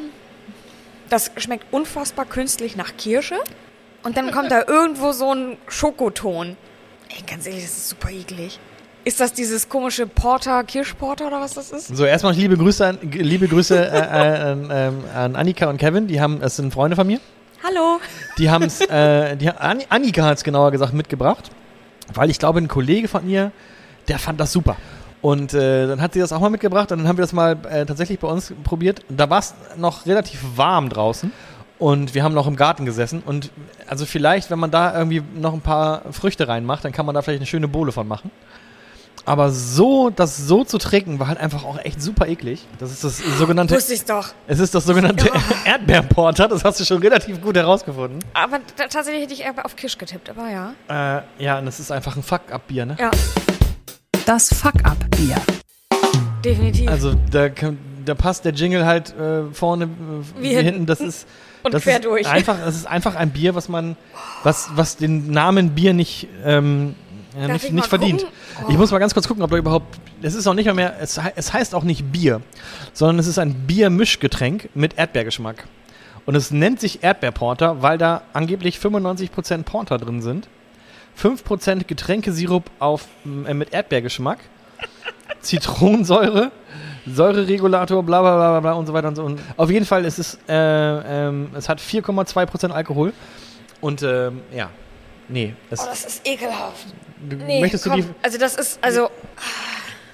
Das 1.10 1.30
schmeckt 1.38 1.72
unfassbar 1.72 2.26
künstlich 2.26 2.76
nach 2.76 2.96
Kirsche. 2.98 3.36
Und 4.02 4.16
dann 4.16 4.30
kommt 4.30 4.50
da 4.50 4.64
irgendwo 4.68 5.12
so 5.12 5.34
ein 5.34 5.56
Schokoton. 5.66 6.56
Ey, 7.08 7.22
ganz 7.26 7.46
ehrlich, 7.46 7.62
das 7.64 7.72
ist 7.72 7.88
super 7.90 8.10
eklig. 8.10 8.58
Ist 9.04 9.18
das 9.20 9.32
dieses 9.32 9.70
komische 9.70 10.06
Porter, 10.06 10.62
Kirschporter 10.64 11.28
oder 11.28 11.40
was 11.40 11.54
das 11.54 11.70
ist? 11.70 11.88
So, 11.96 12.04
erstmal 12.04 12.34
liebe 12.34 12.58
Grüße 12.58 12.86
an, 12.86 12.98
liebe 13.10 13.48
Grüße 13.48 13.74
äh, 13.74 13.98
äh, 13.98 14.00
an, 14.02 14.68
ähm, 14.70 15.04
an 15.14 15.34
Annika 15.36 15.70
und 15.70 15.78
Kevin. 15.78 16.06
Die 16.08 16.20
haben, 16.20 16.40
das 16.40 16.56
sind 16.56 16.74
Freunde 16.74 16.94
von 16.94 17.06
mir. 17.06 17.20
Hallo. 17.64 18.00
Die 18.36 18.50
haben 18.50 18.64
es, 18.64 18.82
äh, 18.82 19.34
die, 19.36 19.48
An- 19.48 19.82
Annika 19.88 20.24
hat 20.24 20.36
es 20.36 20.44
genauer 20.44 20.72
gesagt 20.72 20.92
mitgebracht, 20.92 21.50
weil 22.12 22.28
ich 22.28 22.38
glaube, 22.38 22.60
ein 22.60 22.68
Kollege 22.68 23.08
von 23.08 23.26
ihr, 23.28 23.50
der 24.08 24.18
fand 24.18 24.38
das 24.40 24.52
super. 24.52 24.76
Und 25.20 25.52
äh, 25.52 25.86
dann 25.88 26.00
hat 26.00 26.12
sie 26.12 26.20
das 26.20 26.32
auch 26.32 26.40
mal 26.40 26.50
mitgebracht 26.50 26.92
und 26.92 26.98
dann 26.98 27.08
haben 27.08 27.18
wir 27.18 27.22
das 27.22 27.32
mal 27.32 27.56
äh, 27.68 27.84
tatsächlich 27.86 28.18
bei 28.20 28.28
uns 28.28 28.52
probiert. 28.62 29.02
Da 29.08 29.28
war 29.28 29.40
es 29.40 29.54
noch 29.76 30.06
relativ 30.06 30.40
warm 30.56 30.88
draußen 30.88 31.32
und 31.78 32.14
wir 32.14 32.22
haben 32.22 32.34
noch 32.34 32.46
im 32.46 32.56
Garten 32.56 32.84
gesessen. 32.84 33.22
Und 33.24 33.50
also 33.88 34.06
vielleicht, 34.06 34.50
wenn 34.50 34.58
man 34.58 34.70
da 34.70 34.96
irgendwie 34.96 35.22
noch 35.34 35.54
ein 35.54 35.60
paar 35.60 36.02
Früchte 36.12 36.46
reinmacht, 36.46 36.84
dann 36.84 36.92
kann 36.92 37.04
man 37.04 37.14
da 37.14 37.22
vielleicht 37.22 37.40
eine 37.40 37.46
schöne 37.46 37.66
Bohle 37.68 37.90
von 37.90 38.06
machen. 38.06 38.30
Aber 39.24 39.50
so, 39.50 40.08
das 40.08 40.38
so 40.38 40.64
zu 40.64 40.78
trinken, 40.78 41.18
war 41.18 41.28
halt 41.28 41.38
einfach 41.38 41.64
auch 41.64 41.78
echt 41.84 42.00
super 42.00 42.26
eklig. 42.28 42.64
Das 42.78 42.90
ist 42.90 43.04
das 43.04 43.18
sogenannte, 43.38 43.74
Wusste 43.74 43.92
ich 43.92 44.04
doch. 44.04 44.28
es 44.46 44.58
ist 44.58 44.74
das 44.74 44.84
sogenannte 44.84 45.30
Erdbeerporter. 45.66 46.48
Das 46.48 46.64
hast 46.64 46.80
du 46.80 46.84
schon 46.84 47.02
relativ 47.02 47.42
gut 47.42 47.56
herausgefunden. 47.56 48.20
Aber 48.32 48.60
tatsächlich 48.76 49.24
hätte 49.24 49.34
ich 49.34 49.42
eher 49.42 49.52
auf 49.64 49.76
Kirsch 49.76 49.98
getippt, 49.98 50.30
aber 50.30 50.48
ja. 50.48 50.72
Äh, 50.88 51.22
ja, 51.44 51.58
und 51.58 51.66
das 51.66 51.78
ist 51.78 51.92
einfach 51.92 52.16
ein 52.16 52.22
Fuck-Up-Bier, 52.22 52.86
ne? 52.86 52.96
Ja, 52.98 53.10
Das 54.28 54.52
Fuck-Up-Bier. 54.52 55.36
definitiv. 56.44 56.90
Also 56.90 57.14
da, 57.30 57.48
da 58.04 58.14
passt 58.14 58.44
der 58.44 58.52
Jingle 58.52 58.84
halt 58.84 59.16
äh, 59.16 59.44
vorne 59.54 59.84
äh, 59.84 59.88
wie, 60.38 60.48
hinten. 60.48 60.64
hinten. 60.64 60.86
Das 60.86 61.00
ist 61.00 61.26
Und 61.62 61.72
das 61.72 61.84
quer 61.84 61.94
ist 61.94 62.04
durch. 62.04 62.28
Einfach, 62.28 62.58
es 62.66 62.76
ist 62.76 62.86
einfach 62.86 63.14
ein 63.14 63.30
Bier, 63.30 63.54
was 63.54 63.70
man, 63.70 63.96
was, 64.42 64.68
was 64.74 64.98
den 64.98 65.30
Namen 65.30 65.70
Bier 65.70 65.94
nicht 65.94 66.28
ähm, 66.44 66.94
Ja, 67.40 67.48
nicht 67.48 67.64
ich 67.64 67.72
nicht 67.72 67.86
verdient. 67.86 68.26
Oh. 68.60 68.66
Ich 68.68 68.76
muss 68.76 68.90
mal 68.90 68.98
ganz 68.98 69.14
kurz 69.14 69.26
gucken, 69.26 69.42
ob 69.42 69.50
da 69.50 69.56
überhaupt. 69.56 69.98
Es 70.20 70.34
ist 70.34 70.46
auch 70.46 70.52
nicht 70.52 70.66
mal 70.66 70.74
mehr. 70.74 70.96
Es, 71.00 71.18
es 71.34 71.54
heißt 71.54 71.74
auch 71.74 71.84
nicht 71.84 72.12
Bier, 72.12 72.42
sondern 72.92 73.18
es 73.20 73.28
ist 73.28 73.38
ein 73.38 73.54
Biermischgetränk 73.66 74.68
mit 74.74 74.98
Erdbeergeschmack. 74.98 75.66
Und 76.26 76.34
es 76.34 76.50
nennt 76.50 76.80
sich 76.80 77.02
Erdbeerporter, 77.02 77.80
weil 77.80 77.96
da 77.96 78.24
angeblich 78.34 78.76
95% 78.76 79.62
Porter 79.62 79.96
drin 79.96 80.20
sind. 80.20 80.48
5% 81.20 81.84
Getränkesirup 81.86 82.70
auf, 82.78 83.06
äh, 83.46 83.54
mit 83.54 83.72
Erdbeergeschmack. 83.72 84.38
Zitronensäure, 85.40 86.50
Säureregulator, 87.06 88.02
bla 88.02 88.20
bla 88.20 88.36
bla 88.36 88.60
bla, 88.60 88.72
und 88.72 88.86
so 88.86 88.92
weiter 88.92 89.08
und 89.08 89.16
so. 89.16 89.24
Und 89.24 89.40
auf 89.56 89.70
jeden 89.70 89.86
Fall 89.86 90.04
ist 90.04 90.18
es, 90.18 90.38
äh, 90.48 90.52
ähm, 90.54 91.50
es 91.54 91.68
hat 91.68 91.80
4,2% 91.80 92.70
Alkohol. 92.70 93.12
Und 93.80 94.02
ähm, 94.02 94.40
ja, 94.54 94.70
nee, 95.28 95.54
es, 95.70 95.80
Oh, 95.80 95.86
das 95.88 96.04
ist 96.04 96.26
ekelhaft. 96.26 96.86
du- 97.28 97.36
Nee, 97.36 97.60
möchtest 97.60 97.86
du 97.86 97.90
komm, 97.90 98.00
die. 98.02 98.08
also 98.22 98.38
das 98.38 98.56
ist, 98.56 98.78
also, 98.82 99.10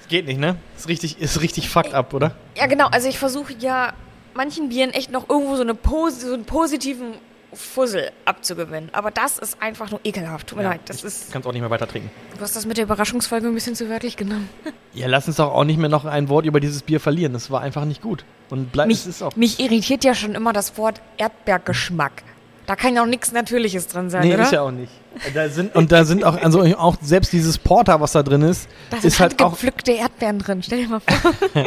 Geht 0.07 0.27
nicht, 0.27 0.39
ne? 0.39 0.55
Ist 0.77 0.87
richtig, 0.87 1.19
ist 1.19 1.41
richtig 1.41 1.69
fucked 1.69 1.95
up, 1.95 2.13
oder? 2.13 2.35
ja 2.55 2.67
genau, 2.67 2.87
also 2.89 3.07
ich 3.09 3.17
versuche 3.17 3.53
ja 3.57 3.93
manchen 4.35 4.69
Bieren 4.69 4.91
echt 4.91 5.11
noch 5.11 5.27
irgendwo 5.29 5.55
so, 5.55 5.63
eine 5.63 5.75
so 6.11 6.33
einen 6.33 6.45
positiven 6.45 7.13
Fussel 7.55 8.11
abzugewinnen. 8.25 8.89
Aber 8.93 9.11
das 9.11 9.37
ist 9.39 9.61
einfach 9.61 9.89
nur 9.91 9.99
ekelhaft. 10.03 10.47
Tut 10.47 10.57
mir 10.57 10.63
leid, 10.65 10.81
das 10.85 11.03
ist, 11.03 11.31
Kannst 11.31 11.47
auch 11.47 11.51
nicht 11.53 11.61
mehr 11.61 11.69
weiter 11.69 11.87
trinken. 11.87 12.11
du 12.35 12.41
hast 12.41 12.55
das 12.55 12.65
mit 12.65 12.77
der 12.77 12.83
Überraschungsfolge 12.85 13.47
ein 13.47 13.53
bisschen 13.53 13.75
zu 13.75 13.89
wörtlich 13.89 14.17
genommen. 14.17 14.49
Ja, 14.93 15.07
lass 15.07 15.27
uns 15.27 15.35
doch 15.35 15.51
auch 15.51 15.65
nicht 15.65 15.77
mehr 15.77 15.89
noch 15.89 16.05
ein 16.05 16.29
Wort 16.29 16.45
über 16.45 16.61
dieses 16.61 16.81
Bier 16.81 17.01
verlieren. 17.01 17.33
Das 17.33 17.51
war 17.51 17.59
einfach 17.59 17.83
nicht 17.83 18.01
gut. 18.01 18.23
Und 18.49 18.71
bleib, 18.71 18.87
Mich, 18.87 19.05
es 19.05 19.21
auch. 19.21 19.35
mich 19.35 19.59
irritiert 19.59 20.05
ja 20.05 20.15
schon 20.15 20.35
immer 20.35 20.53
das 20.53 20.77
Wort 20.77 21.01
Erdbeergeschmack. 21.17 22.23
Da 22.65 22.75
kann 22.77 22.95
ja 22.95 23.03
auch 23.03 23.05
nichts 23.07 23.31
Natürliches 23.33 23.87
drin 23.87 24.09
sein, 24.09 24.21
Nee, 24.25 24.33
oder? 24.35 24.43
ist 24.43 24.53
ja 24.53 24.61
auch 24.61 24.71
nicht. 24.71 24.91
Da 25.33 25.49
sind, 25.49 25.75
und 25.75 25.91
da 25.91 26.05
sind 26.05 26.23
auch, 26.23 26.41
also 26.41 26.61
auch 26.77 26.95
selbst 27.01 27.31
dieses 27.33 27.57
Porter, 27.57 27.99
was 28.01 28.13
da 28.13 28.23
drin 28.23 28.41
ist, 28.41 28.69
da 28.89 28.95
sind 28.97 29.05
ist 29.07 29.19
halt 29.19 29.41
auch. 29.43 29.51
gepflückte 29.51 29.91
Erdbeeren 29.91 30.39
drin. 30.39 30.63
Stell 30.63 30.79
dir 30.83 30.87
mal 30.87 31.01
vor. 31.01 31.33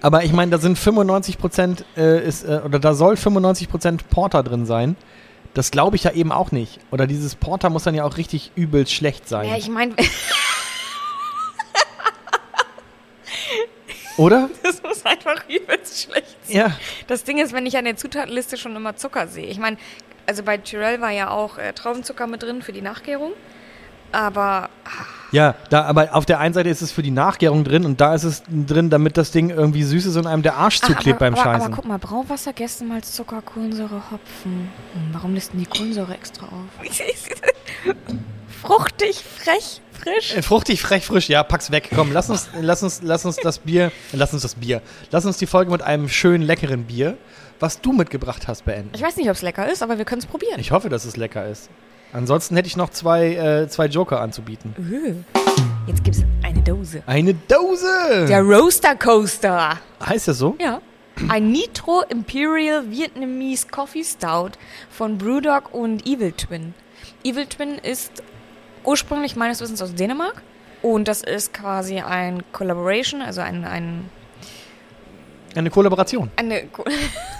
Aber 0.00 0.22
ich 0.24 0.32
meine, 0.32 0.52
da 0.52 0.58
sind 0.58 0.78
95 0.78 1.38
Prozent, 1.38 1.84
äh, 1.96 2.24
ist, 2.26 2.44
äh, 2.44 2.60
oder 2.64 2.78
da 2.78 2.94
soll 2.94 3.16
95 3.16 3.68
Prozent 3.68 4.08
Porter 4.10 4.42
drin 4.44 4.64
sein. 4.64 4.96
Das 5.54 5.70
glaube 5.70 5.96
ich 5.96 6.04
ja 6.04 6.12
eben 6.12 6.32
auch 6.32 6.52
nicht. 6.52 6.78
Oder 6.90 7.06
dieses 7.06 7.34
Porter 7.34 7.70
muss 7.70 7.84
dann 7.84 7.94
ja 7.94 8.04
auch 8.04 8.16
richtig 8.16 8.52
übelst 8.54 8.92
schlecht 8.92 9.28
sein. 9.28 9.48
ja, 9.48 9.56
ich 9.56 9.68
meine, 9.68 9.94
oder? 14.16 14.48
das 14.62 14.82
muss 14.82 15.04
einfach 15.04 15.48
übelst 15.48 16.04
schlecht 16.04 16.36
sein. 16.44 16.56
Ja. 16.56 16.76
Das 17.08 17.24
Ding 17.24 17.38
ist, 17.38 17.52
wenn 17.52 17.66
ich 17.66 17.76
an 17.76 17.84
der 17.84 17.96
Zutatenliste 17.96 18.56
schon 18.56 18.76
immer 18.76 18.94
Zucker 18.96 19.26
sehe. 19.26 19.46
Ich 19.46 19.58
meine, 19.58 19.76
also 20.26 20.42
bei 20.44 20.58
Tyrell 20.58 21.00
war 21.00 21.10
ja 21.10 21.30
auch 21.30 21.58
äh, 21.58 21.72
Traubenzucker 21.72 22.26
mit 22.28 22.42
drin 22.42 22.62
für 22.62 22.72
die 22.72 22.82
Nachgärung. 22.82 23.32
Aber 24.12 24.68
Ja, 25.32 25.54
da, 25.68 25.82
aber 25.84 26.14
auf 26.14 26.26
der 26.26 26.40
einen 26.40 26.54
Seite 26.54 26.68
ist 26.68 26.82
es 26.82 26.90
für 26.90 27.02
die 27.02 27.12
Nachgärung 27.12 27.62
drin 27.62 27.84
und 27.84 28.00
da 28.00 28.14
ist 28.14 28.24
es 28.24 28.42
drin, 28.48 28.90
damit 28.90 29.16
das 29.16 29.30
Ding 29.30 29.50
irgendwie 29.50 29.84
süß 29.84 30.06
ist 30.06 30.16
und 30.16 30.26
einem 30.26 30.42
der 30.42 30.56
Arsch 30.56 30.80
Ach, 30.82 30.88
zuklebt 30.88 31.22
aber, 31.22 31.30
beim 31.30 31.34
aber, 31.34 31.42
Scheißen. 31.44 31.66
aber 31.66 31.76
guck 31.76 31.84
mal, 31.86 31.98
Brauwasser, 31.98 32.52
Gerstenmalz, 32.52 33.12
Zucker, 33.12 33.40
Kohlensäure, 33.42 34.02
Hopfen. 34.10 34.68
Hm, 34.94 35.10
warum 35.12 35.34
lässt 35.34 35.52
denn 35.52 35.60
die 35.60 35.66
Kohlensäure 35.66 36.14
extra 36.14 36.46
auf? 36.46 36.50
Fruchtig, 38.62 39.22
frech, 39.38 39.80
frisch. 39.92 40.36
Äh, 40.36 40.42
Fruchtig, 40.42 40.82
frech, 40.82 41.06
frisch, 41.06 41.28
ja, 41.28 41.42
pack's 41.42 41.70
weg. 41.70 41.88
Komm, 41.94 42.12
lass 42.12 42.28
uns, 42.28 42.48
lass 42.60 42.82
uns, 42.82 43.00
lass 43.02 43.24
uns 43.24 43.36
das 43.36 43.58
Bier, 43.60 43.90
lass 44.12 44.32
uns 44.34 44.42
das 44.42 44.54
Bier, 44.56 44.82
lass 45.10 45.24
uns 45.24 45.38
die 45.38 45.46
Folge 45.46 45.70
mit 45.70 45.80
einem 45.82 46.08
schönen, 46.08 46.42
leckeren 46.42 46.84
Bier, 46.84 47.16
was 47.58 47.80
du 47.80 47.92
mitgebracht 47.92 48.48
hast, 48.48 48.64
beenden. 48.66 48.90
Ich 48.94 49.02
weiß 49.02 49.16
nicht, 49.16 49.28
ob 49.30 49.36
es 49.36 49.42
lecker 49.42 49.70
ist, 49.70 49.82
aber 49.82 49.96
wir 49.96 50.04
können 50.04 50.20
es 50.20 50.26
probieren. 50.26 50.58
Ich 50.60 50.72
hoffe, 50.72 50.88
dass 50.90 51.04
es 51.04 51.16
lecker 51.16 51.46
ist. 51.46 51.70
Ansonsten 52.12 52.56
hätte 52.56 52.66
ich 52.66 52.76
noch 52.76 52.90
zwei, 52.90 53.34
äh, 53.34 53.68
zwei 53.68 53.86
Joker 53.86 54.20
anzubieten. 54.20 54.74
Äh, 54.78 55.14
Jetzt 55.86 56.04
gibt 56.04 56.16
es 56.16 56.24
eine 56.42 56.60
Dose. 56.62 57.02
Eine 57.06 57.34
Dose! 57.34 58.26
Der 58.28 58.42
Roaster 58.42 58.94
Coaster. 58.96 59.78
heißt 60.04 60.28
das 60.28 60.38
so? 60.38 60.56
Ja. 60.60 60.80
Ein 61.28 61.50
Nitro 61.52 62.02
Imperial 62.08 62.90
Vietnamese 62.90 63.66
Coffee 63.68 64.04
Stout 64.04 64.52
von 64.90 65.18
Brewdog 65.18 65.72
und 65.74 66.06
Evil 66.06 66.32
Twin. 66.32 66.74
Evil 67.24 67.46
Twin 67.46 67.74
ist 67.78 68.22
ursprünglich 68.84 69.36
meines 69.36 69.60
Wissens 69.60 69.82
aus 69.82 69.94
Dänemark. 69.94 70.42
Und 70.82 71.08
das 71.08 71.22
ist 71.22 71.52
quasi 71.52 71.98
ein 72.00 72.42
Collaboration, 72.52 73.20
also 73.20 73.42
ein, 73.42 73.64
ein, 73.66 74.08
Eine 75.54 75.68
Kollaboration. 75.70 76.30
eine, 76.36 76.66
Ko 76.68 76.84
eine 76.84 76.94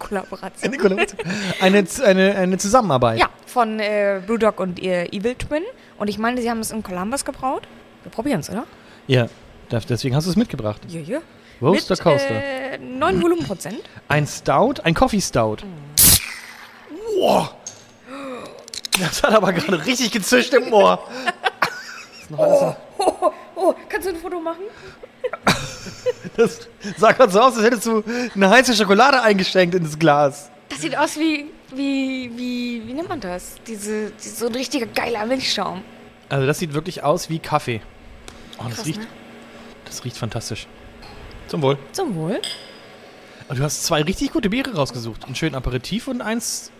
Kollaboration. 0.00 0.64
Eine 0.72 0.76
Kollaboration. 0.78 1.20
eine, 1.60 1.84
eine, 2.04 2.34
eine 2.36 2.58
Zusammenarbeit. 2.58 3.18
Ja, 3.20 3.28
von 3.46 3.78
äh, 3.78 4.20
Brewdog 4.26 4.58
und 4.58 4.82
äh, 4.82 5.04
Evil 5.12 5.36
Twin. 5.36 5.62
Und 5.98 6.08
ich 6.08 6.18
meine, 6.18 6.40
sie 6.42 6.50
haben 6.50 6.58
es 6.60 6.72
in 6.72 6.82
Columbus 6.82 7.24
gebraut. 7.24 7.62
Wir 8.02 8.10
probieren 8.10 8.40
es, 8.40 8.50
oder? 8.50 8.64
Ja, 9.06 9.28
deswegen 9.70 10.16
hast 10.16 10.24
du 10.26 10.30
es 10.30 10.36
mitgebracht. 10.36 10.80
Ja, 10.88 11.00
ja. 11.00 11.18
Roaster 11.62 11.94
Mit, 11.94 12.02
Coaster. 12.02 12.34
Äh, 12.34 12.78
9 12.78 13.22
Volumenprozent. 13.22 13.80
Ein 14.08 14.26
Stout, 14.26 14.74
ein 14.82 14.94
Coffee 14.94 15.20
Stout. 15.20 15.58
Wow. 17.18 17.54
Das 18.98 19.22
hat 19.22 19.34
aber 19.34 19.52
gerade 19.52 19.84
richtig 19.86 20.10
gezischt 20.10 20.52
im 20.54 20.72
Ohr. 20.72 21.06
Alles 22.36 22.60
noch- 22.62 22.76
Oh, 22.98 23.32
oh, 23.56 23.74
kannst 23.88 24.06
du 24.08 24.12
ein 24.12 24.16
Foto 24.16 24.40
machen? 24.40 24.62
Das 26.36 26.68
sah 26.96 27.12
gerade 27.12 27.32
so 27.32 27.40
aus, 27.40 27.56
als 27.56 27.64
hättest 27.64 27.86
du 27.86 28.02
eine 28.34 28.48
heiße 28.50 28.74
Schokolade 28.74 29.20
eingeschenkt 29.20 29.74
in 29.74 29.82
das 29.84 29.98
Glas. 29.98 30.50
Das 30.68 30.80
sieht 30.80 30.96
aus 30.96 31.16
wie, 31.18 31.46
wie, 31.74 32.30
wie, 32.36 32.82
wie 32.86 32.92
nennt 32.94 33.08
man 33.08 33.20
das? 33.20 33.56
Diese, 33.66 34.10
diese 34.12 34.36
so 34.36 34.46
ein 34.46 34.54
richtiger 34.54 34.86
geiler 34.86 35.26
Milchschaum. 35.26 35.82
Also 36.28 36.46
das 36.46 36.58
sieht 36.58 36.72
wirklich 36.72 37.02
aus 37.02 37.28
wie 37.28 37.38
Kaffee. 37.40 37.80
Oh, 38.58 38.64
das 38.68 38.76
Krass, 38.76 38.86
riecht, 38.86 39.00
ne? 39.00 39.06
das 39.84 40.04
riecht 40.04 40.16
fantastisch. 40.16 40.66
Zum 41.48 41.62
Wohl. 41.62 41.76
Zum 41.92 42.14
Wohl. 42.14 42.40
Und 43.48 43.58
du 43.58 43.62
hast 43.64 43.84
zwei 43.84 44.02
richtig 44.02 44.32
gute 44.32 44.48
Biere 44.48 44.74
rausgesucht. 44.74 45.26
Ein 45.26 45.34
schön 45.34 45.54
Aperitif 45.54 46.06
und 46.06 46.20
eins 46.22 46.70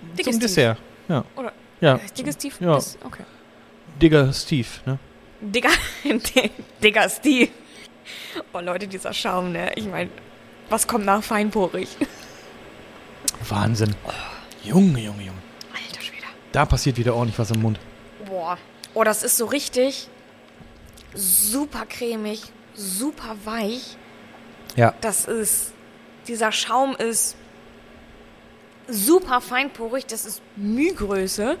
zum 0.00 0.16
Digestiv. 0.16 0.40
Dessert. 0.42 0.78
Ja. 1.08 1.24
Oder 1.36 1.52
Ja. 1.80 1.98
heißt 2.00 2.18
Digestiv? 2.18 2.60
Ja. 2.60 2.76
Ist, 2.76 2.98
okay. 3.04 3.22
Digger 4.02 4.32
Steve, 4.32 4.68
ne? 4.84 4.98
Digga, 5.40 5.70
Digga 6.82 7.08
Steve. 7.08 7.50
Oh 8.52 8.60
Leute, 8.60 8.86
dieser 8.86 9.12
Schaum, 9.12 9.52
ne? 9.52 9.72
Ich 9.76 9.86
meine, 9.86 10.10
was 10.68 10.86
kommt 10.86 11.04
nach 11.04 11.22
feinporig? 11.22 11.88
Wahnsinn. 13.48 13.94
Junge, 14.62 15.00
Junge, 15.00 15.22
Junge. 15.22 15.42
Alter 15.72 16.00
Schwede. 16.00 16.24
Da 16.52 16.64
passiert 16.64 16.96
wieder 16.96 17.14
ordentlich 17.14 17.38
was 17.38 17.50
im 17.50 17.62
Mund. 17.62 17.78
Boah. 18.26 18.58
Oh, 18.94 19.04
das 19.04 19.22
ist 19.22 19.36
so 19.36 19.46
richtig 19.46 20.08
super 21.14 21.86
cremig, 21.86 22.42
super 22.74 23.36
weich. 23.44 23.96
Ja. 24.76 24.94
Das 25.00 25.24
ist, 25.26 25.72
dieser 26.28 26.52
Schaum 26.52 26.94
ist 26.96 27.36
super 28.88 29.40
feinporig, 29.40 30.06
das 30.06 30.24
ist 30.24 30.42
Mühgröße. 30.56 31.58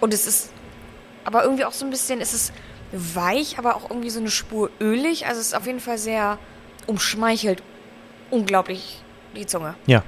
Und 0.00 0.14
es 0.14 0.26
ist 0.26 0.50
aber 1.24 1.44
irgendwie 1.44 1.64
auch 1.64 1.72
so 1.72 1.84
ein 1.84 1.90
bisschen, 1.90 2.20
es 2.20 2.34
ist 2.34 2.52
weich, 2.92 3.58
aber 3.58 3.76
auch 3.76 3.90
irgendwie 3.90 4.10
so 4.10 4.20
eine 4.20 4.30
Spur 4.30 4.70
ölig. 4.80 5.26
Also 5.26 5.40
es 5.40 5.48
ist 5.48 5.54
auf 5.54 5.66
jeden 5.66 5.80
Fall 5.80 5.98
sehr 5.98 6.38
umschmeichelt. 6.86 7.62
Unglaublich 8.30 9.02
die 9.36 9.46
Zunge. 9.46 9.74
Ja. 9.86 10.02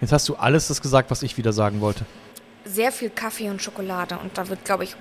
Jetzt 0.00 0.12
hast 0.12 0.28
du 0.28 0.34
alles 0.36 0.68
das 0.68 0.80
gesagt, 0.82 1.10
was 1.10 1.22
ich 1.22 1.36
wieder 1.38 1.52
sagen 1.52 1.80
wollte. 1.80 2.04
Sehr 2.64 2.92
viel 2.92 3.10
Kaffee 3.10 3.48
und 3.50 3.62
Schokolade 3.62 4.18
und 4.18 4.36
da 4.36 4.48
wird, 4.48 4.64
glaube 4.64 4.84
ich, 4.84 4.96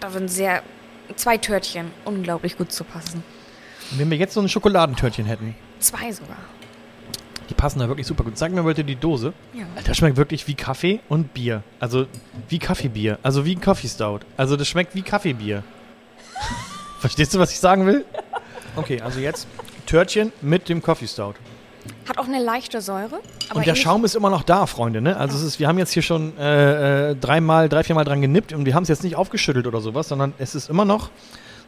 da 0.00 0.12
würden 0.12 0.28
sehr, 0.28 0.62
zwei 1.16 1.36
Törtchen 1.38 1.90
unglaublich 2.04 2.56
gut 2.56 2.72
zu 2.72 2.84
passen. 2.84 3.22
Und 3.92 3.98
wenn 3.98 4.10
wir 4.10 4.16
jetzt 4.16 4.34
so 4.34 4.40
ein 4.40 4.48
Schokoladentörtchen 4.48 5.26
hätten, 5.26 5.54
Zwei 5.78 6.10
sogar. 6.10 6.38
die 7.50 7.54
passen 7.54 7.78
da 7.78 7.88
wirklich 7.88 8.06
super 8.06 8.24
gut. 8.24 8.36
Sag 8.36 8.50
mir 8.52 8.62
bitte 8.62 8.82
die 8.82 8.96
Dose. 8.96 9.32
Ja. 9.54 9.64
Das 9.84 9.96
schmeckt 9.98 10.16
wirklich 10.16 10.48
wie 10.48 10.54
Kaffee 10.54 11.00
und 11.08 11.32
Bier. 11.34 11.62
Also 11.78 12.06
wie 12.48 12.58
Kaffeebier. 12.58 13.18
Also 13.22 13.44
wie 13.44 13.54
ein 13.54 13.60
Coffee 13.60 13.88
Stout. 13.88 14.20
Also 14.36 14.56
das 14.56 14.66
schmeckt 14.68 14.94
wie 14.94 15.02
Kaffeebier. 15.02 15.62
Verstehst 17.00 17.34
du, 17.34 17.38
was 17.38 17.52
ich 17.52 17.60
sagen 17.60 17.86
will? 17.86 18.04
Okay, 18.76 19.00
also 19.00 19.20
jetzt 19.20 19.46
Törtchen 19.86 20.32
mit 20.42 20.68
dem 20.68 20.82
Coffee 20.82 21.06
Stout. 21.06 21.34
Hat 22.08 22.18
auch 22.18 22.26
eine 22.26 22.42
leichte 22.42 22.80
Säure. 22.80 23.20
Aber 23.48 23.58
und 23.58 23.66
der 23.66 23.74
Schaum 23.74 24.04
ist 24.04 24.14
immer 24.14 24.30
noch 24.30 24.42
da, 24.42 24.66
Freunde. 24.66 25.00
Ne? 25.00 25.16
Also 25.16 25.36
es 25.36 25.42
ist, 25.42 25.60
wir 25.60 25.68
haben 25.68 25.78
jetzt 25.78 25.92
hier 25.92 26.02
schon 26.02 26.36
äh, 26.38 27.10
äh, 27.10 27.16
dreimal, 27.16 27.68
drei, 27.68 27.84
viermal 27.84 28.04
dran 28.04 28.20
genippt 28.20 28.52
und 28.52 28.64
wir 28.64 28.74
haben 28.74 28.82
es 28.82 28.88
jetzt 28.88 29.04
nicht 29.04 29.16
aufgeschüttelt 29.16 29.66
oder 29.66 29.80
sowas, 29.80 30.08
sondern 30.08 30.34
es 30.38 30.54
ist 30.54 30.68
immer 30.68 30.84
noch 30.84 31.10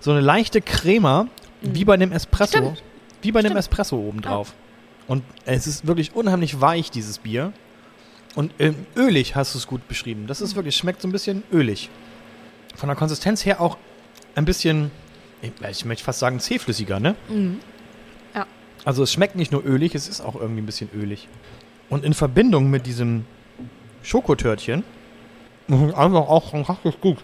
so 0.00 0.10
eine 0.10 0.20
leichte 0.20 0.60
Crema, 0.60 1.26
wie 1.60 1.84
bei 1.84 1.94
einem 1.94 2.12
Espresso. 2.12 2.58
Stimmt. 2.58 2.82
Wie 3.22 3.32
bei 3.32 3.40
einem 3.40 3.48
Stimmt. 3.48 3.58
Espresso 3.60 3.96
obendrauf. 3.96 4.54
Und 5.08 5.24
es 5.44 5.66
ist 5.66 5.86
wirklich 5.86 6.14
unheimlich 6.14 6.60
weich, 6.60 6.90
dieses 6.90 7.18
Bier. 7.18 7.52
Und 8.34 8.52
ähm, 8.58 8.86
ölig 8.94 9.34
hast 9.34 9.54
du 9.54 9.58
es 9.58 9.66
gut 9.66 9.88
beschrieben. 9.88 10.26
Das 10.26 10.40
ist 10.40 10.54
wirklich, 10.54 10.76
schmeckt 10.76 11.02
so 11.02 11.08
ein 11.08 11.12
bisschen 11.12 11.42
ölig. 11.52 11.90
Von 12.76 12.88
der 12.88 12.96
Konsistenz 12.96 13.44
her 13.44 13.60
auch 13.60 13.76
ein 14.38 14.44
bisschen, 14.44 14.90
ich 15.70 15.84
möchte 15.84 16.04
fast 16.04 16.20
sagen, 16.20 16.40
zähflüssiger, 16.40 17.00
ne? 17.00 17.14
Mhm. 17.28 17.60
Ja. 18.34 18.46
Also 18.84 19.02
es 19.02 19.12
schmeckt 19.12 19.36
nicht 19.36 19.52
nur 19.52 19.64
ölig, 19.64 19.94
es 19.94 20.08
ist 20.08 20.20
auch 20.20 20.34
irgendwie 20.36 20.62
ein 20.62 20.66
bisschen 20.66 20.88
ölig. 20.94 21.28
Und 21.90 22.04
in 22.04 22.14
Verbindung 22.14 22.70
mit 22.70 22.86
diesem 22.86 23.24
Schokotörtchen, 24.02 24.84
einfach 25.68 26.28
auch 26.28 26.50
fantastisch 26.50 26.94
gut. 27.00 27.18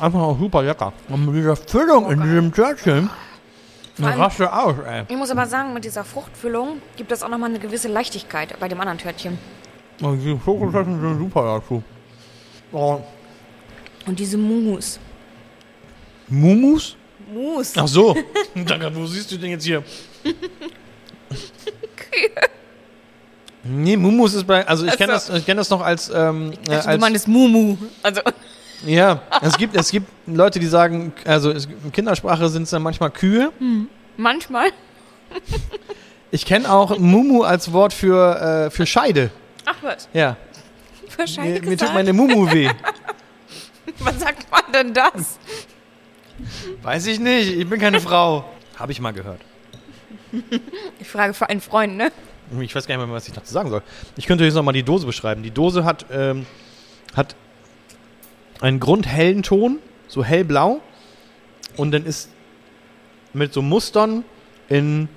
Einfach 0.00 0.20
auch 0.20 0.38
super 0.38 0.62
lecker. 0.62 0.92
Und 1.08 1.26
mit 1.26 1.36
dieser 1.36 1.56
Füllung 1.56 2.10
in 2.10 2.22
diesem 2.22 2.52
Törtchen, 2.52 3.10
raste 4.00 4.52
aus, 4.52 4.76
ey. 4.86 5.04
Ich 5.08 5.16
muss 5.16 5.30
aber 5.30 5.46
sagen, 5.46 5.74
mit 5.74 5.84
dieser 5.84 6.04
Fruchtfüllung 6.04 6.80
gibt 6.96 7.12
es 7.12 7.22
auch 7.22 7.28
nochmal 7.28 7.50
eine 7.50 7.58
gewisse 7.58 7.88
Leichtigkeit 7.88 8.58
bei 8.58 8.68
dem 8.68 8.80
anderen 8.80 8.98
Törtchen. 8.98 9.38
Oh, 10.02 10.12
die 10.12 10.38
Schokotörtchen 10.44 11.00
sind 11.00 11.18
super 11.18 11.60
dazu. 11.60 11.82
Oh, 12.72 13.00
Und 14.06 14.18
diese 14.18 14.36
Mousse. 14.38 14.98
Mumus? 16.28 16.96
Mousse. 17.32 17.72
Ach 17.80 17.88
so. 17.88 18.16
Danke, 18.54 18.94
wo 18.94 19.06
siehst 19.06 19.30
du 19.32 19.36
denn 19.36 19.50
jetzt 19.50 19.64
hier? 19.64 19.82
Nee, 23.68 23.96
Mumus 23.96 24.34
ist 24.34 24.46
bei, 24.46 24.66
also 24.66 24.86
ich 24.86 24.92
Ach 24.92 24.96
kenne 24.96 25.18
so. 25.18 25.32
das, 25.32 25.40
ich 25.40 25.46
kenn 25.46 25.56
das 25.56 25.70
noch 25.70 25.80
als, 25.80 26.08
ähm, 26.08 26.52
äh, 26.68 26.74
Also, 26.74 26.82
du 26.82 26.88
als 26.92 27.00
meinst 27.00 27.26
Mumu. 27.28 27.76
Also, 28.02 28.20
ja, 28.86 29.22
es 29.42 29.56
gibt, 29.58 29.74
es 29.74 29.90
gibt 29.90 30.06
Leute, 30.26 30.60
die 30.60 30.66
sagen, 30.66 31.12
also 31.24 31.50
es, 31.50 31.66
in 31.66 31.90
Kindersprache 31.90 32.48
sind 32.48 32.62
es 32.62 32.70
dann 32.70 32.82
manchmal 32.82 33.10
Kühe. 33.10 33.50
manchmal. 34.16 34.68
Ich 36.30 36.46
kenne 36.46 36.70
auch 36.70 36.96
Mumu 36.98 37.42
als 37.42 37.72
Wort 37.72 37.92
für, 37.92 38.66
äh, 38.66 38.70
für 38.70 38.86
Scheide. 38.86 39.30
Ach 39.64 39.76
was, 39.82 40.08
Ja, 40.12 40.36
wahrscheinlich 41.16 41.62
mir, 41.62 41.70
mir 41.70 41.76
tut 41.76 41.92
meine 41.92 42.12
Mumu 42.12 42.48
weh. 42.52 42.70
Was 43.98 44.20
sagt 44.20 44.46
man 44.50 44.62
denn 44.72 44.94
das? 44.94 45.38
Weiß 46.82 47.06
ich 47.06 47.18
nicht, 47.18 47.50
ich 47.56 47.68
bin 47.68 47.80
keine 47.80 48.00
Frau. 48.00 48.44
Habe 48.76 48.92
ich 48.92 49.00
mal 49.00 49.12
gehört. 49.12 49.40
Ich 51.00 51.08
frage 51.08 51.34
für 51.34 51.48
einen 51.48 51.60
Freund, 51.60 51.96
ne? 51.96 52.12
Ich 52.60 52.74
weiß 52.74 52.86
gar 52.86 52.96
nicht 52.96 53.06
mehr, 53.06 53.14
was 53.14 53.26
ich 53.26 53.34
dazu 53.34 53.52
sagen 53.52 53.70
soll. 53.70 53.82
Ich 54.16 54.26
könnte 54.26 54.44
jetzt 54.44 54.54
nochmal 54.54 54.74
die 54.74 54.82
Dose 54.82 55.06
beschreiben. 55.06 55.42
Die 55.42 55.50
Dose 55.50 55.84
hat, 55.84 56.06
ähm, 56.10 56.46
hat 57.14 57.34
einen 58.60 58.78
grundhellen 58.80 59.42
Ton, 59.42 59.78
so 60.08 60.24
hellblau. 60.24 60.80
Und 61.76 61.92
dann 61.92 62.04
ist 62.04 62.30
mit 63.32 63.52
so 63.52 63.62
Mustern 63.62 64.24
in 64.68 65.08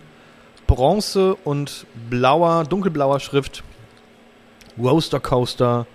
Bronze 0.68 1.36
und 1.36 1.86
blauer, 2.10 2.64
dunkelblauer 2.64 3.20
Schrift 3.20 3.64
Roaster 4.78 5.20
Coaster 5.20 5.88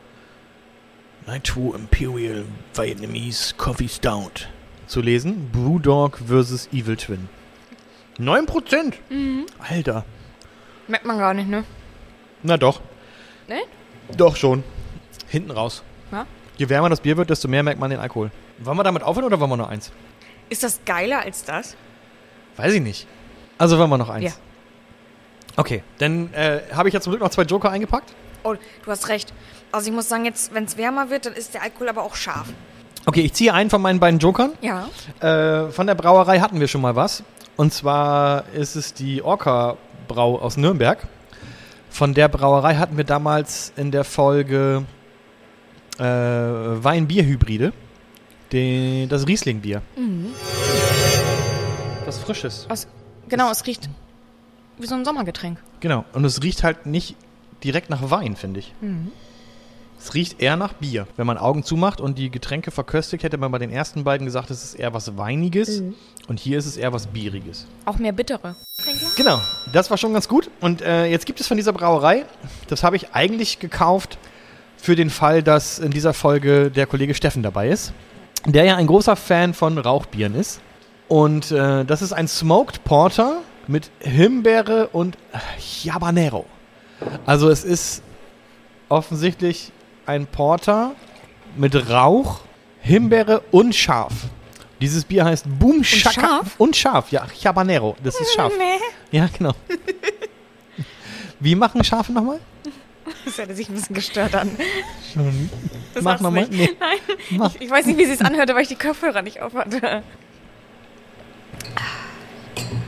Night 1.27 1.47
2 1.47 1.77
Imperial 1.77 2.45
Vietnamese 2.75 3.55
Coffee 3.57 3.89
Stout 3.89 4.47
zu 4.87 5.01
lesen. 5.01 5.51
Brewdog 5.53 6.19
vs. 6.19 6.69
Evil 6.73 6.97
Twin. 6.97 7.29
9%? 8.19 8.95
Alter. 9.59 10.05
Merkt 10.87 11.05
man 11.05 11.19
gar 11.19 11.35
nicht, 11.35 11.49
ne? 11.49 11.65
Na 12.43 12.57
doch. 12.57 12.81
Ne? 13.49 13.61
Doch 14.17 14.37
schon. 14.37 14.63
Hinten 15.29 15.51
raus. 15.51 15.83
Ja? 16.13 16.27
Je 16.57 16.69
wärmer 16.69 16.89
das 16.89 17.01
Bier 17.01 17.17
wird, 17.17 17.31
desto 17.31 17.49
mehr 17.49 17.63
merkt 17.63 17.81
man 17.81 17.91
den 17.91 17.99
Alkohol. 17.99 18.31
Wollen 18.59 18.77
wir 18.77 18.85
damit 18.85 19.03
aufhören 19.03 19.25
oder 19.27 19.41
wollen 19.41 19.51
wir 19.51 19.57
noch 19.57 19.69
eins? 19.69 19.91
Ist 20.49 20.63
das 20.63 20.81
geiler 20.85 21.21
als 21.21 21.45
das? 21.45 21.77
Weiß 22.57 22.73
ich 22.75 22.83
nicht. 22.83 23.07
Also 23.59 23.79
wollen 23.79 23.91
wir 23.91 23.99
noch 23.99 24.11
eins. 24.11 24.25
Ja. 24.25 24.33
Okay, 25.57 25.83
dann 25.99 26.33
äh, 26.35 26.61
habe 26.73 26.89
ich 26.89 26.95
ja 26.95 27.01
zum 27.01 27.13
Glück 27.13 27.23
noch 27.23 27.31
zwei 27.31 27.43
Joker 27.43 27.71
eingepackt. 27.71 28.13
Oh, 28.43 28.55
du 28.55 28.91
hast 28.91 29.09
recht. 29.09 29.33
Also 29.73 29.89
ich 29.89 29.95
muss 29.95 30.09
sagen, 30.09 30.25
jetzt, 30.25 30.53
wenn 30.55 30.65
es 30.65 30.77
wärmer 30.77 31.11
wird, 31.11 31.27
dann 31.27 31.33
ist 31.33 31.55
der 31.55 31.63
Alkohol 31.63 31.89
aber 31.89 32.03
auch 32.03 32.15
scharf. 32.15 32.49
Okay, 33.07 33.21
ich 33.21 33.33
ziehe 33.35 33.53
einen 33.53 33.71
von 33.71 33.83
meinen 33.83 34.01
beiden 34.01 34.19
Jokern. 34.19 34.53
Ja. 34.63 34.89
Äh, 35.21 35.71
von 35.71 35.87
der 35.87 35.95
Brauerei 35.95 36.41
hatten 36.41 36.59
wir 36.61 36.69
schon 36.69 36.81
mal 36.81 36.97
was. 36.97 37.23
Und 37.57 37.73
zwar 37.73 38.45
ist 38.55 38.77
es 38.77 38.95
die 38.95 39.23
Orca 39.23 39.77
Brau 40.09 40.39
aus 40.39 40.57
Nürnberg. 40.57 41.07
Von 41.91 42.15
der 42.15 42.29
Brauerei 42.29 42.77
hatten 42.77 42.97
wir 42.97 43.05
damals 43.05 43.73
in 43.77 43.91
der 43.91 44.05
Folge 44.05 44.85
äh, 45.99 46.03
Wein-Bier-Hybride. 46.03 47.73
Das 49.09 49.27
Riesling-Bier. 49.27 49.83
Was 52.05 52.19
Frisches. 52.19 52.67
Aus, 52.69 52.87
genau, 53.29 53.51
es 53.51 53.67
riecht 53.67 53.89
wie 54.79 54.87
so 54.87 54.95
ein 54.95 55.05
Sommergetränk. 55.05 55.59
Genau. 55.81 56.05
Und 56.13 56.25
es 56.25 56.43
riecht 56.43 56.63
halt 56.63 56.87
nicht 56.87 57.17
direkt 57.63 57.91
nach 57.91 58.11
Wein, 58.11 58.37
finde 58.37 58.61
ich. 58.61 58.73
Es 60.05 60.13
riecht 60.13 60.43
eher 60.43 60.59
nach 60.59 60.75
Bier. 60.75 61.07
Wenn 61.17 61.27
man 61.27 61.39
Augen 61.39 61.65
zumacht 61.65 61.99
und 61.99 62.19
die 62.19 62.31
Getränke 62.31 62.71
verköstigt, 62.71 63.25
hätte 63.25 63.39
man 63.39 63.51
bei 63.51 63.59
den 63.59 63.71
ersten 63.71 64.05
beiden 64.05 64.27
gesagt, 64.27 64.51
es 64.51 64.63
ist 64.63 64.75
eher 64.75 64.93
was 64.93 65.17
Weiniges. 65.17 65.83
Und 66.29 66.39
hier 66.39 66.59
ist 66.59 66.67
es 66.67 66.77
eher 66.77 66.93
was 66.93 67.07
Bieriges. 67.07 67.67
Auch 67.87 67.97
mehr 67.99 68.13
bittere. 68.13 68.55
Genau, 69.17 69.41
das 69.73 69.89
war 69.89 69.97
schon 69.97 70.13
ganz 70.13 70.29
gut. 70.29 70.51
Und 70.61 70.83
äh, 70.83 71.07
jetzt 71.07 71.25
gibt 71.25 71.41
es 71.41 71.47
von 71.47 71.57
dieser 71.57 71.73
Brauerei, 71.73 72.27
das 72.69 72.83
habe 72.83 72.97
ich 72.97 73.15
eigentlich 73.15 73.61
gekauft 73.61 74.19
für 74.77 74.95
den 74.95 75.09
Fall, 75.09 75.43
dass 75.43 75.79
in 75.79 75.91
dieser 75.91 76.13
Folge 76.13 76.71
der 76.71 76.87
Kollege 76.87 77.15
Steffen 77.15 77.43
dabei 77.43 77.71
ist, 77.71 77.95
der 78.45 78.65
ja 78.65 78.77
ein 78.77 78.87
großer 78.87 79.17
Fan 79.17 79.55
von 79.55 79.79
Rauchbieren 79.79 80.35
ist. 80.35 80.61
Und 81.09 81.51
äh, 81.51 81.87
das 81.87 82.03
ist 82.03 82.13
ein 82.13 82.29
Smoked 82.29 82.85
Porter 82.85 83.39
mit 83.69 83.91
Himbeere 84.01 84.89
und 84.89 85.17
Habanero. 85.89 86.45
Also 87.25 87.49
es 87.49 87.65
ist 87.65 88.03
offensichtlich 88.91 89.73
ein 90.07 90.27
Porter 90.27 90.95
mit 91.57 91.89
Rauch, 91.89 92.41
Himbeere 92.81 93.43
und 93.51 93.75
scharf. 93.75 94.13
Dieses 94.81 95.05
Bier 95.05 95.25
heißt 95.25 95.47
Boom 95.59 95.83
Shaka 95.85 96.21
scharf? 96.21 96.55
und 96.59 96.77
scharf, 96.77 97.11
ja, 97.11 97.27
Habanero, 97.45 97.97
das 98.03 98.21
ist 98.21 98.35
scharf. 98.35 98.53
Nee. 98.59 99.19
Ja, 99.19 99.29
genau. 99.37 99.53
Wie 101.41 101.55
machen 101.55 101.85
Schafe 101.85 102.13
nochmal? 102.13 102.41
Das 103.25 103.39
hätte 103.39 103.55
sich 103.55 103.69
ein 103.69 103.75
bisschen 103.75 103.95
gestört 103.95 104.35
an. 104.35 104.51
Das 105.95 106.03
Mach 106.03 106.21
nochmal. 106.21 106.49
Nee. 106.51 106.71
Nein. 106.81 106.99
Mach. 107.31 107.55
Ich, 107.55 107.63
ich 107.63 107.71
weiß 107.71 107.87
nicht, 107.87 107.99
wie 107.99 108.07
sie 108.07 108.13
es 108.13 108.21
anhörte, 108.21 108.55
weil 108.55 108.63
ich 108.63 108.69
die 108.69 108.77
Kopfhörer 108.77 109.23
nicht 109.23 109.41
aufhatte. 109.41 110.03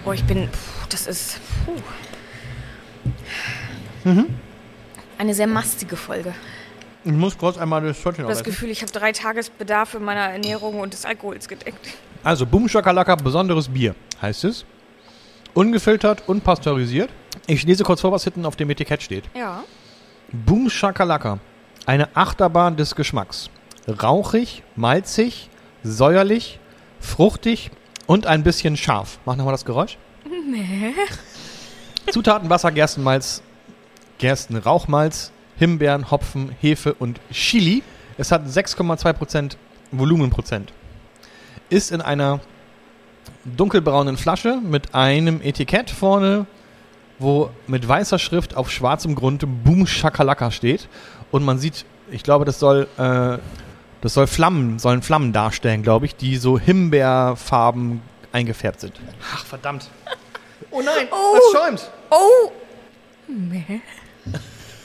Boah, 0.04 0.14
ich 0.14 0.24
bin. 0.24 0.48
Puh, 0.48 0.86
das 0.88 1.06
ist. 1.06 1.38
Puh. 1.64 1.72
Mhm. 4.08 4.26
Eine 5.18 5.34
sehr 5.34 5.46
mastige 5.46 5.96
Folge. 5.96 6.34
Ich 7.06 7.12
muss 7.12 7.38
kurz 7.38 7.56
einmal 7.56 7.82
das 7.82 8.02
Törtchen 8.02 8.14
Ich 8.14 8.18
habe 8.24 8.28
das 8.32 8.40
aufessen. 8.40 8.52
Gefühl, 8.52 8.70
ich 8.70 8.82
habe 8.82 8.90
drei 8.90 9.12
Tagesbedarfe 9.12 10.00
meiner 10.00 10.22
Ernährung 10.22 10.80
und 10.80 10.92
des 10.92 11.04
Alkohols 11.04 11.46
gedeckt. 11.46 11.78
Also, 12.24 12.44
Boom 12.44 12.68
Shakalaka, 12.68 13.14
besonderes 13.14 13.68
Bier, 13.68 13.94
heißt 14.20 14.42
es. 14.42 14.64
Ungefiltert, 15.54 16.24
unpasteurisiert. 16.26 17.08
Ich 17.46 17.62
lese 17.62 17.84
kurz 17.84 18.00
vor, 18.00 18.10
was 18.10 18.24
hinten 18.24 18.44
auf 18.44 18.56
dem 18.56 18.68
Etikett 18.70 19.04
steht. 19.04 19.24
Ja. 19.36 19.62
Boom 20.32 20.68
Shakalaka, 20.68 21.38
eine 21.86 22.08
Achterbahn 22.16 22.76
des 22.76 22.96
Geschmacks. 22.96 23.50
Rauchig, 24.02 24.64
malzig, 24.74 25.48
säuerlich, 25.84 26.58
fruchtig 26.98 27.70
und 28.06 28.26
ein 28.26 28.42
bisschen 28.42 28.76
scharf. 28.76 29.20
Mach 29.24 29.36
nochmal 29.36 29.52
das 29.54 29.64
Geräusch. 29.64 29.96
Nee. 30.48 30.92
Zutaten 32.10 32.48
Wasser, 32.50 32.70
Gerstenmalz, 32.72 33.42
Gerstenrauchmalz, 34.18 35.32
Himbeeren, 35.58 36.10
Hopfen, 36.10 36.54
Hefe 36.60 36.94
und 36.94 37.20
Chili. 37.32 37.82
Es 38.18 38.32
hat 38.32 38.46
6,2% 38.46 39.56
Volumenprozent. 39.92 40.72
Ist 41.68 41.90
in 41.92 42.00
einer 42.00 42.40
dunkelbraunen 43.44 44.16
Flasche 44.16 44.58
mit 44.62 44.94
einem 44.94 45.40
Etikett 45.42 45.90
vorne, 45.90 46.46
wo 47.18 47.50
mit 47.66 47.86
weißer 47.86 48.18
Schrift 48.18 48.56
auf 48.56 48.70
schwarzem 48.70 49.14
Grund 49.14 49.44
Boom 49.64 49.86
Shakalaka 49.86 50.50
steht. 50.50 50.88
Und 51.30 51.44
man 51.44 51.58
sieht, 51.58 51.84
ich 52.10 52.22
glaube, 52.22 52.44
das 52.44 52.58
soll, 52.58 52.88
äh, 52.98 53.38
das 54.00 54.14
soll 54.14 54.26
Flammen, 54.26 54.78
sollen 54.78 55.02
Flammen 55.02 55.32
darstellen, 55.32 55.82
glaube 55.82 56.06
ich, 56.06 56.14
die 56.16 56.36
so 56.36 56.58
Himbeerfarben 56.58 58.02
eingefärbt 58.32 58.80
sind. 58.80 59.00
Ach, 59.34 59.44
verdammt. 59.46 59.88
Oh 60.70 60.82
nein, 60.82 61.08
Oh. 61.10 61.36
das 61.36 61.60
schäumt. 61.62 61.90
Oh! 62.10 62.50
Nee. 63.28 63.80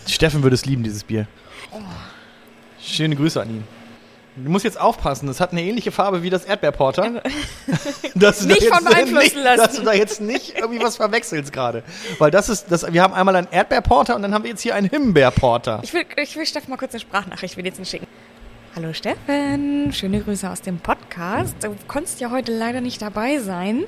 Steffen 0.07 0.43
würde 0.43 0.55
es 0.55 0.65
lieben, 0.65 0.83
dieses 0.83 1.03
Bier. 1.03 1.27
Schöne 2.81 3.15
Grüße 3.15 3.41
an 3.41 3.49
ihn. 3.49 3.63
Du 4.35 4.49
musst 4.49 4.63
jetzt 4.63 4.79
aufpassen, 4.79 5.27
es 5.27 5.41
hat 5.41 5.51
eine 5.51 5.61
ähnliche 5.61 5.91
Farbe 5.91 6.23
wie 6.23 6.29
das 6.29 6.45
Erdbeerporter. 6.45 7.21
Dass 8.15 8.39
du 8.39 8.47
da 8.47 8.53
Nicht 8.53 8.63
jetzt 8.63 8.73
von 8.73 8.85
beeinflussen 8.85 9.19
nicht, 9.19 9.35
lassen. 9.35 9.57
Dass 9.57 9.75
du 9.75 9.83
da 9.83 9.93
jetzt 9.93 10.21
nicht 10.21 10.55
irgendwie 10.55 10.81
was 10.81 10.95
verwechselst 10.95 11.51
gerade. 11.51 11.83
Weil 12.17 12.31
das 12.31 12.47
ist, 12.47 12.67
das, 12.71 12.91
wir 12.91 13.03
haben 13.03 13.13
einmal 13.13 13.35
einen 13.35 13.47
Erdbeerporter 13.51 14.15
und 14.15 14.21
dann 14.21 14.33
haben 14.33 14.43
wir 14.43 14.51
jetzt 14.51 14.61
hier 14.61 14.73
einen 14.73 14.89
Himbeerporter. 14.89 15.81
Ich 15.83 15.93
will, 15.93 16.05
ich 16.15 16.35
will 16.37 16.45
Steffen 16.45 16.69
mal 16.69 16.77
kurz 16.77 16.93
eine 16.93 17.01
Sprachnachricht 17.01 17.57
wenigstens 17.57 17.89
schicken. 17.89 18.07
Hallo 18.73 18.93
Steffen, 18.93 19.91
schöne 19.91 20.21
Grüße 20.21 20.49
aus 20.49 20.61
dem 20.61 20.79
Podcast. 20.79 21.55
Du 21.61 21.75
konntest 21.89 22.21
ja 22.21 22.31
heute 22.31 22.57
leider 22.57 22.79
nicht 22.79 23.01
dabei 23.01 23.39
sein. 23.39 23.83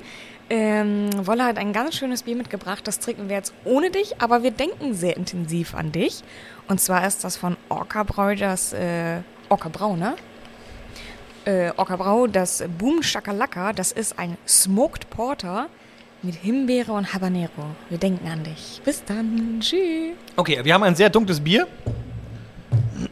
Ähm, 0.53 1.09
Wolle 1.25 1.45
hat 1.45 1.57
ein 1.57 1.73
ganz 1.73 1.95
schönes 1.95 2.21
Bier 2.21 2.35
mitgebracht. 2.35 2.87
Das 2.87 2.99
trinken 2.99 3.27
wir 3.27 3.37
jetzt 3.37 3.55
ohne 3.65 3.89
dich, 3.89 4.21
aber 4.21 4.43
wir 4.43 4.51
denken 4.51 4.93
sehr 4.93 5.17
intensiv 5.17 5.73
an 5.73 5.91
dich. 5.91 6.21
Und 6.67 6.79
zwar 6.79 7.07
ist 7.07 7.23
das 7.23 7.37
von 7.37 7.57
Orca 7.69 8.03
Brau, 8.03 8.35
das 8.35 8.71
äh, 8.71 9.21
Orca 9.49 9.69
Brau, 9.69 9.95
ne? 9.95 10.15
Äh, 11.45 11.71
Orca 11.75 11.95
Brau, 11.95 12.27
das 12.27 12.63
Boom 12.77 13.01
Shakalaka. 13.01 13.73
Das 13.73 13.91
ist 13.91 14.19
ein 14.19 14.37
Smoked 14.47 15.09
Porter 15.09 15.69
mit 16.21 16.35
Himbeere 16.35 16.91
und 16.91 17.15
Habanero. 17.15 17.65
Wir 17.89 17.97
denken 17.97 18.27
an 18.27 18.43
dich. 18.43 18.79
Bis 18.85 19.03
dann. 19.03 19.57
Tschüss. 19.59 20.13
Okay, 20.35 20.59
wir 20.63 20.75
haben 20.75 20.83
ein 20.83 20.93
sehr 20.93 21.09
dunkles 21.09 21.39
Bier. 21.39 21.67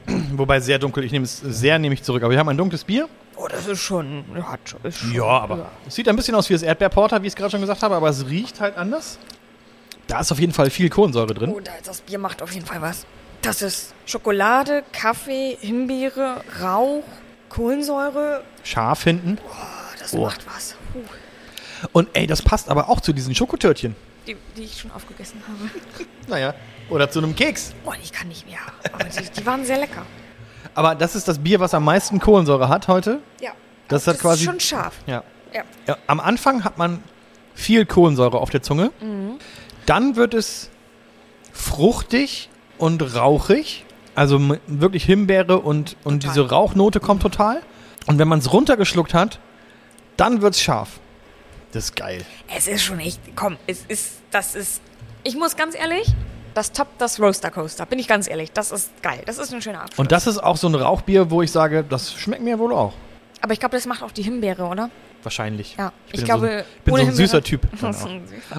Wobei 0.34 0.60
sehr 0.60 0.78
dunkel, 0.78 1.06
ich 1.06 1.12
nehme 1.12 1.26
es 1.26 1.40
sehr 1.40 1.80
nehme 1.80 1.96
ich 1.96 2.04
zurück, 2.04 2.22
aber 2.22 2.34
wir 2.34 2.38
haben 2.38 2.50
ein 2.50 2.58
dunkles 2.58 2.84
Bier. 2.84 3.10
Oh, 3.36 3.48
das 3.48 3.68
ist 3.68 3.80
schon. 3.82 4.26
Ja, 4.36 4.58
ist 4.84 4.98
schon 5.00 5.14
Ja, 5.14 5.24
aber 5.26 5.72
es 5.88 5.96
sieht 5.96 6.08
ein 6.08 6.16
bisschen 6.16 6.36
aus 6.36 6.50
wie 6.50 6.54
das 6.54 6.62
Erdbeerporter, 6.64 7.22
wie 7.24 7.28
ich 7.28 7.32
es 7.34 7.36
gerade 7.36 7.52
schon 7.52 7.62
gesagt 7.62 7.82
habe, 7.84 7.96
aber 7.96 8.10
es 8.10 8.28
riecht 8.28 8.60
halt 8.60 8.78
anders. 8.78 9.18
Da 10.08 10.20
ist 10.20 10.32
auf 10.32 10.40
jeden 10.40 10.54
Fall 10.54 10.70
viel 10.70 10.90
Kohlensäure 10.90 11.34
drin. 11.34 11.54
Oh, 11.56 11.62
das 11.86 12.02
Bier 12.02 12.20
macht 12.20 12.42
auf 12.42 12.52
jeden 12.52 12.66
Fall 12.66 12.82
was. 12.82 13.06
Das 13.42 13.62
ist 13.62 13.94
Schokolade, 14.06 14.84
Kaffee, 14.92 15.58
Himbeere, 15.60 16.44
Rauch, 16.62 17.04
Kohlensäure. 17.50 18.44
Scharf 18.64 19.04
hinten. 19.04 19.38
Oh, 19.44 19.52
das 20.00 20.14
Oh. 20.14 20.26
macht 20.26 20.46
was. 20.54 20.76
Puh. 20.94 21.00
Und 21.94 22.10
ey, 22.14 22.28
das 22.28 22.42
passt 22.42 22.70
aber 22.70 22.90
auch 22.90 23.00
zu 23.02 23.14
diesen 23.14 23.34
Schokotörtchen. 23.34 23.96
Die, 24.28 24.36
die 24.56 24.64
ich 24.64 24.80
schon 24.80 24.92
aufgegessen 24.92 25.42
habe. 25.48 25.70
Naja. 26.28 26.54
Oder 26.90 27.10
zu 27.10 27.20
einem 27.20 27.36
Keks. 27.36 27.74
Oh, 27.86 27.94
ich 28.02 28.12
kann 28.12 28.28
nicht 28.28 28.46
mehr. 28.48 28.60
Aber 28.92 29.06
die, 29.06 29.30
die 29.30 29.46
waren 29.46 29.66
sehr 29.66 29.78
lecker. 29.80 30.06
Aber 30.76 30.96
das 30.96 31.16
ist 31.16 31.28
das 31.28 31.40
Bier, 31.40 31.60
was 31.60 31.74
am 31.74 31.84
meisten 31.84 32.20
Kohlensäure 32.20 32.70
hat 32.70 32.88
heute. 32.88 33.20
Ja. 33.42 33.52
Das 33.88 34.08
hat 34.08 34.20
quasi- 34.20 34.44
ist 34.44 34.50
schon 34.50 34.60
scharf. 34.60 34.96
Ja. 35.06 35.24
Ja. 35.54 35.64
ja. 35.88 35.98
Am 36.08 36.20
Anfang 36.20 36.64
hat 36.64 36.78
man 36.78 37.04
viel 37.54 37.86
Kohlensäure 37.86 38.38
auf 38.40 38.50
der 38.50 38.62
Zunge. 38.62 38.92
Mhm. 39.02 39.34
Dann 39.86 40.16
wird 40.16 40.34
es 40.34 40.70
fruchtig 41.52 42.50
und 42.78 43.16
rauchig. 43.16 43.86
Also 44.16 44.40
wirklich 44.68 45.06
Himbeere 45.06 45.60
und, 45.60 45.96
und 46.04 46.22
Total. 46.24 46.36
diese 46.36 46.50
Rauchnote 46.50 47.00
kommt 47.00 47.22
total. 47.22 47.62
Und 48.08 48.20
wenn 48.20 48.28
man 48.28 48.40
es 48.40 48.52
runtergeschluckt 48.52 49.14
hat, 49.14 49.40
dann 50.18 50.42
wird 50.42 50.54
es 50.56 50.62
scharf. 50.62 51.00
Das 51.72 51.86
ist 51.86 51.96
geil. 51.96 52.26
Es 52.54 52.68
ist 52.68 52.84
schon 52.84 53.00
echt. 53.00 53.20
Komm, 53.36 53.58
es 53.68 53.86
ist. 53.88 54.16
Das 54.32 54.56
ist. 54.56 54.82
Ich 55.24 55.36
muss 55.38 55.56
ganz 55.56 55.76
ehrlich. 55.76 56.08
Das 56.54 56.72
toppt 56.72 57.00
das 57.02 57.20
Roaster 57.20 57.50
Coaster. 57.52 57.86
Bin 57.86 58.00
ich 58.00 58.08
ganz 58.08 58.28
ehrlich. 58.30 58.52
Das 58.52 58.72
ist 58.72 58.92
geil. 59.02 59.22
Das 59.26 59.38
ist 59.38 59.54
ein 59.54 59.62
schöner 59.62 59.82
Abschluss. 59.82 60.00
Und 60.00 60.12
das 60.12 60.28
ist 60.28 60.38
auch 60.40 60.58
so 60.58 60.68
ein 60.68 60.76
Rauchbier, 60.76 61.32
wo 61.32 61.42
ich 61.42 61.52
sage, 61.52 61.84
das 61.88 62.14
schmeckt 62.14 62.44
mir 62.44 62.60
wohl 62.60 62.74
auch. 62.74 62.94
Aber 63.42 63.54
ich 63.54 63.60
glaube, 63.60 63.76
das 63.78 63.86
macht 63.86 64.04
auch 64.04 64.12
die 64.12 64.22
Himbeere, 64.24 64.64
oder? 64.66 64.90
Wahrscheinlich. 65.24 65.76
Ja. 65.78 65.92
Ich 66.08 66.12
bin 66.14 66.22
Ich, 66.22 66.28
so 66.28 66.34
ein- 66.34 66.40
glaube, 66.40 66.66
Ich 66.78 66.84
bin 66.84 66.96
so 66.96 67.02
ein 67.02 67.14
süßer 67.14 67.44
Typ. 67.44 67.62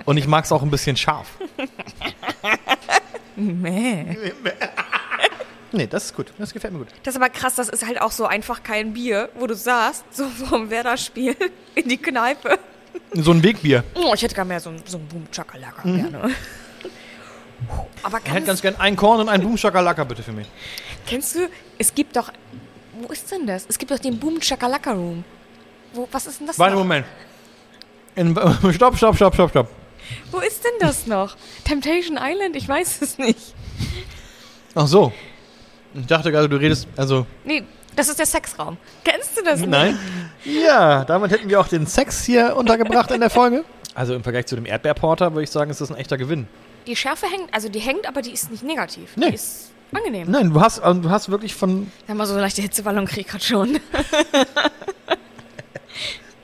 Und 0.04 0.16
ich 0.16 0.26
mag 0.26 0.44
es 0.44 0.52
auch 0.52 0.62
ein 0.62 0.70
bisschen 0.70 0.96
scharf. 0.96 1.28
Mäh. 3.36 4.16
Nee, 5.72 5.86
das 5.86 6.04
ist 6.06 6.14
gut. 6.16 6.32
Das 6.38 6.52
gefällt 6.52 6.72
mir 6.74 6.80
gut. 6.80 6.88
Das 7.02 7.14
ist 7.14 7.20
aber 7.20 7.30
krass, 7.30 7.54
das 7.54 7.68
ist 7.70 7.86
halt 7.86 8.00
auch 8.00 8.10
so 8.12 8.26
einfach 8.26 8.62
kein 8.62 8.92
Bier, 8.92 9.30
wo 9.38 9.46
du 9.46 9.54
saßt, 9.54 10.04
so 10.14 10.28
vom 10.28 10.68
Werder-Spiel 10.70 11.34
in 11.74 11.88
die 11.88 11.96
Kneipe. 11.96 12.58
So 13.14 13.30
ein 13.32 13.42
Wegbier. 13.42 13.82
Oh, 13.94 14.12
ich 14.14 14.22
hätte 14.22 14.34
gar 14.34 14.44
mehr 14.44 14.60
so 14.60 14.68
ein, 14.70 14.82
so 14.84 14.98
ein 14.98 15.06
Boom 15.06 15.26
Chakalaka 15.30 15.82
gerne. 15.82 16.30
Aber 18.02 18.18
Ich 18.24 18.32
hätte 18.32 18.46
ganz, 18.46 18.62
gern 18.62 18.76
ein 18.78 18.96
Korn 18.96 19.20
und 19.20 19.28
einen 19.28 19.42
Boomschakalaka 19.42 20.04
bitte 20.04 20.22
für 20.22 20.32
mich. 20.32 20.46
kennst 21.06 21.34
du, 21.34 21.48
es 21.78 21.94
gibt 21.94 22.16
doch, 22.16 22.30
wo 23.00 23.12
ist 23.12 23.30
denn 23.30 23.46
das? 23.46 23.64
Es 23.68 23.78
gibt 23.78 23.90
doch 23.90 23.98
den 23.98 24.18
Boom 24.18 24.40
Chakalaka 24.40 24.92
Room. 24.92 25.24
Wo, 25.94 26.08
was 26.10 26.26
ist 26.26 26.40
denn 26.40 26.46
das 26.46 26.58
Warte, 26.58 26.74
noch? 26.74 26.80
Moment. 26.82 27.06
In, 28.14 28.34
stopp, 28.72 28.96
stopp, 28.96 29.16
stopp, 29.16 29.34
stopp, 29.34 29.50
stopp. 29.50 29.68
Wo 30.30 30.40
ist 30.40 30.64
denn 30.64 30.72
das 30.80 31.06
noch? 31.06 31.36
Temptation 31.64 32.18
Island? 32.20 32.56
Ich 32.56 32.68
weiß 32.68 33.02
es 33.02 33.18
nicht. 33.18 33.54
Ach 34.74 34.86
so. 34.86 35.12
Ich 35.94 36.06
dachte 36.06 36.32
gerade, 36.32 36.48
du 36.48 36.56
redest, 36.56 36.88
also, 36.96 37.26
Nee, 37.44 37.62
das 37.94 38.08
ist 38.08 38.18
der 38.18 38.26
Sexraum. 38.26 38.78
Kennst 39.04 39.36
du 39.38 39.42
das 39.44 39.60
nicht? 39.60 39.68
nein. 39.68 39.98
Ja, 40.44 41.04
damit 41.04 41.30
hätten 41.30 41.48
wir 41.48 41.60
auch 41.60 41.68
den 41.68 41.86
Sex 41.86 42.24
hier 42.24 42.56
untergebracht 42.56 43.10
in 43.10 43.20
der 43.20 43.30
Folge. 43.30 43.64
Also 43.94 44.14
im 44.14 44.22
Vergleich 44.22 44.46
zu 44.46 44.56
dem 44.56 44.66
Erdbeerporter 44.66 45.32
würde 45.32 45.44
ich 45.44 45.50
sagen, 45.50 45.70
ist 45.70 45.80
das 45.80 45.90
ein 45.90 45.96
echter 45.96 46.16
Gewinn. 46.16 46.46
Die 46.86 46.96
Schärfe 46.96 47.26
hängt, 47.26 47.52
also 47.52 47.68
die 47.68 47.78
hängt, 47.78 48.08
aber 48.08 48.22
die 48.22 48.32
ist 48.32 48.50
nicht 48.50 48.62
negativ. 48.62 49.16
Nee. 49.16 49.28
Die 49.28 49.34
ist 49.34 49.70
angenehm. 49.92 50.30
Nein, 50.30 50.50
du 50.50 50.60
hast, 50.60 50.80
also 50.80 51.00
du 51.00 51.10
hast 51.10 51.28
wirklich 51.30 51.54
von. 51.54 51.90
Sag 52.06 52.16
mal, 52.16 52.26
so 52.26 52.36
leichte 52.36 52.62
Hitzeballon 52.62 53.06
krieg 53.06 53.28
grad 53.28 53.44
schon. 53.44 53.78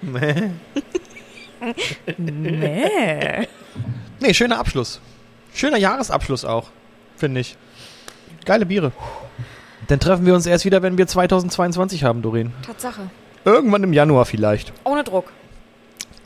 nee. 2.18 3.48
Nee, 4.20 4.34
schöner 4.34 4.58
Abschluss. 4.58 5.00
Schöner 5.54 5.78
Jahresabschluss 5.78 6.44
auch, 6.44 6.68
finde 7.16 7.40
ich. 7.40 7.56
Geile 8.44 8.66
Biere. 8.66 8.92
Dann 9.88 10.00
treffen 10.00 10.26
wir 10.26 10.34
uns 10.34 10.46
erst 10.46 10.64
wieder, 10.64 10.82
wenn 10.82 10.98
wir 10.98 11.06
2022 11.06 12.04
haben, 12.04 12.22
Doreen. 12.22 12.52
Tatsache. 12.64 13.10
Irgendwann 13.44 13.82
im 13.82 13.92
Januar 13.92 14.26
vielleicht. 14.26 14.72
Ohne 14.84 15.04
Druck. 15.04 15.32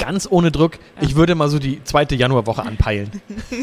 Ganz 0.02 0.26
ohne 0.30 0.50
Druck. 0.50 0.72
Ich 1.00 1.16
würde 1.16 1.34
mal 1.34 1.48
so 1.48 1.58
die 1.58 1.82
zweite 1.84 2.14
Januarwoche 2.14 2.62
anpeilen. 2.62 3.10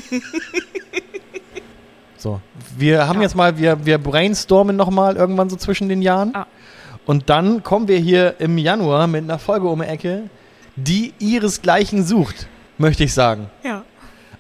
so. 2.17 2.41
Wir 2.77 3.07
haben 3.07 3.17
Ja. 3.17 3.23
jetzt 3.23 3.35
mal, 3.35 3.57
wir, 3.57 3.85
wir 3.85 3.97
brainstormen 3.97 4.75
nochmal 4.75 5.15
irgendwann 5.15 5.49
so 5.49 5.55
zwischen 5.55 5.89
den 5.89 6.01
Jahren. 6.01 6.35
Ah. 6.35 6.47
Und 7.05 7.29
dann 7.29 7.63
kommen 7.63 7.87
wir 7.87 7.97
hier 7.97 8.35
im 8.39 8.57
Januar 8.57 9.07
mit 9.07 9.23
einer 9.23 9.39
Folge 9.39 9.67
um 9.67 9.81
die 9.81 9.87
Ecke, 9.87 10.23
die 10.75 11.13
ihresgleichen 11.19 12.05
sucht, 12.05 12.47
möchte 12.77 13.03
ich 13.03 13.13
sagen. 13.13 13.49
Ja. 13.63 13.83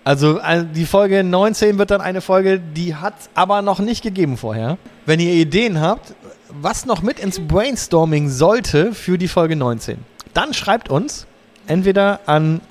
Also 0.03 0.39
äh, 0.39 0.65
die 0.73 0.85
Folge 0.85 1.23
19 1.23 1.77
wird 1.77 1.91
dann 1.91 2.01
eine 2.01 2.21
Folge, 2.21 2.59
die 2.59 2.95
hat 2.95 3.15
aber 3.33 3.61
noch 3.61 3.79
nicht 3.79 4.03
gegeben 4.03 4.37
vorher. 4.37 4.77
Wenn 5.05 5.19
ihr 5.19 5.33
Ideen 5.33 5.81
habt, 5.81 6.13
was 6.49 6.85
noch 6.85 7.01
mit 7.01 7.19
ins 7.19 7.39
Brainstorming 7.39 8.29
sollte 8.29 8.93
für 8.93 9.17
die 9.17 9.27
Folge 9.27 9.55
19, 9.55 9.97
dann 10.33 10.53
schreibt 10.53 10.89
uns 10.89 11.27
entweder 11.69 12.19
an 12.25 12.61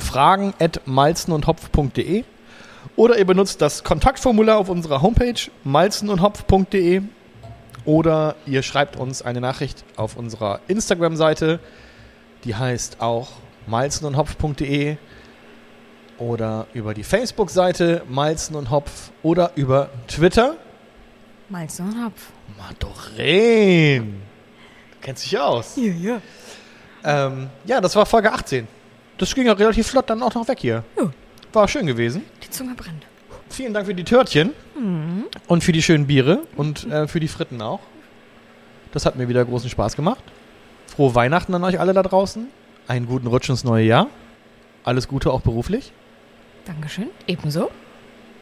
fragen 0.00 0.54
at 0.58 0.80
malzenundhopf.de 0.86 2.24
oder 2.96 3.18
ihr 3.18 3.24
benutzt 3.24 3.60
das 3.62 3.84
Kontaktformular 3.84 4.58
auf 4.58 4.68
unserer 4.68 5.02
Homepage 5.02 5.40
malzenundhopf.de 5.64 7.02
oder 7.84 8.34
ihr 8.46 8.62
schreibt 8.62 8.96
uns 8.96 9.22
eine 9.22 9.40
Nachricht 9.40 9.84
auf 9.96 10.16
unserer 10.16 10.60
Instagram-Seite, 10.66 11.60
die 12.44 12.54
heißt 12.54 13.00
auch 13.00 13.28
malzenundhopf.de 13.66 14.96
oder 16.18 16.66
über 16.74 16.94
die 16.94 17.04
Facebook-Seite 17.04 18.02
Malzen 18.08 18.56
und 18.56 18.70
Hopf 18.70 19.10
oder 19.22 19.52
über 19.54 19.88
Twitter. 20.06 20.56
Malz 21.48 21.80
und 21.80 22.04
Hopf. 22.04 22.28
Madoreen. 22.58 24.22
Du 24.92 24.96
kennst 25.00 25.24
dich 25.24 25.38
aus. 25.38 25.76
Ja, 25.76 25.92
ja. 25.92 26.22
Ähm, 27.04 27.48
ja, 27.64 27.80
das 27.80 27.96
war 27.96 28.06
Folge 28.06 28.32
18. 28.32 28.66
Das 29.18 29.34
ging 29.34 29.46
ja 29.46 29.52
relativ 29.52 29.88
flott 29.88 30.08
dann 30.08 30.22
auch 30.22 30.34
noch 30.34 30.48
weg 30.48 30.58
hier. 30.60 30.84
Ja. 30.98 31.10
War 31.52 31.68
schön 31.68 31.86
gewesen. 31.86 32.22
Die 32.44 32.50
Zunge 32.50 32.74
brennt. 32.74 33.06
Vielen 33.48 33.74
Dank 33.74 33.86
für 33.86 33.94
die 33.94 34.04
Törtchen 34.04 34.52
und 35.48 35.64
für 35.64 35.72
die 35.72 35.82
schönen 35.82 36.06
Biere 36.06 36.44
und 36.56 36.86
äh, 36.90 37.08
für 37.08 37.18
die 37.18 37.28
Fritten 37.28 37.60
auch. 37.60 37.80
Das 38.92 39.06
hat 39.06 39.16
mir 39.16 39.28
wieder 39.28 39.44
großen 39.44 39.68
Spaß 39.68 39.96
gemacht. 39.96 40.22
Frohe 40.86 41.14
Weihnachten 41.14 41.54
an 41.54 41.64
euch 41.64 41.78
alle 41.80 41.92
da 41.92 42.02
draußen. 42.02 42.46
Einen 42.86 43.06
guten 43.06 43.26
Rutsch 43.26 43.48
ins 43.48 43.64
neue 43.64 43.84
Jahr. 43.84 44.06
Alles 44.84 45.08
Gute 45.08 45.32
auch 45.32 45.40
beruflich. 45.40 45.92
Dankeschön. 46.64 47.08
Ebenso. 47.26 47.70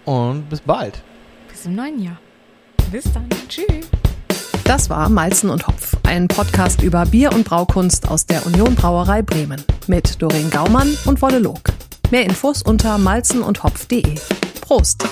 Und 0.04 0.48
bis 0.48 0.60
bald. 0.60 1.02
Bis 1.48 1.66
im 1.66 1.74
neuen 1.74 2.02
Jahr. 2.02 2.18
Bis 2.90 3.04
dann. 3.12 3.28
Tschüss. 3.48 3.88
Das 4.68 4.90
war 4.90 5.08
Malzen 5.08 5.48
und 5.48 5.66
Hopf, 5.66 5.96
ein 6.06 6.28
Podcast 6.28 6.82
über 6.82 7.06
Bier 7.06 7.32
und 7.32 7.44
Braukunst 7.44 8.06
aus 8.06 8.26
der 8.26 8.44
Union 8.44 8.74
Brauerei 8.74 9.22
Bremen 9.22 9.64
mit 9.86 10.20
Doreen 10.20 10.50
Gaumann 10.50 10.94
und 11.06 11.22
Wolle 11.22 11.38
Log. 11.38 11.70
Mehr 12.10 12.24
Infos 12.24 12.60
unter 12.60 12.98
malzenundhopf.de. 12.98 14.16
Prost! 14.60 15.06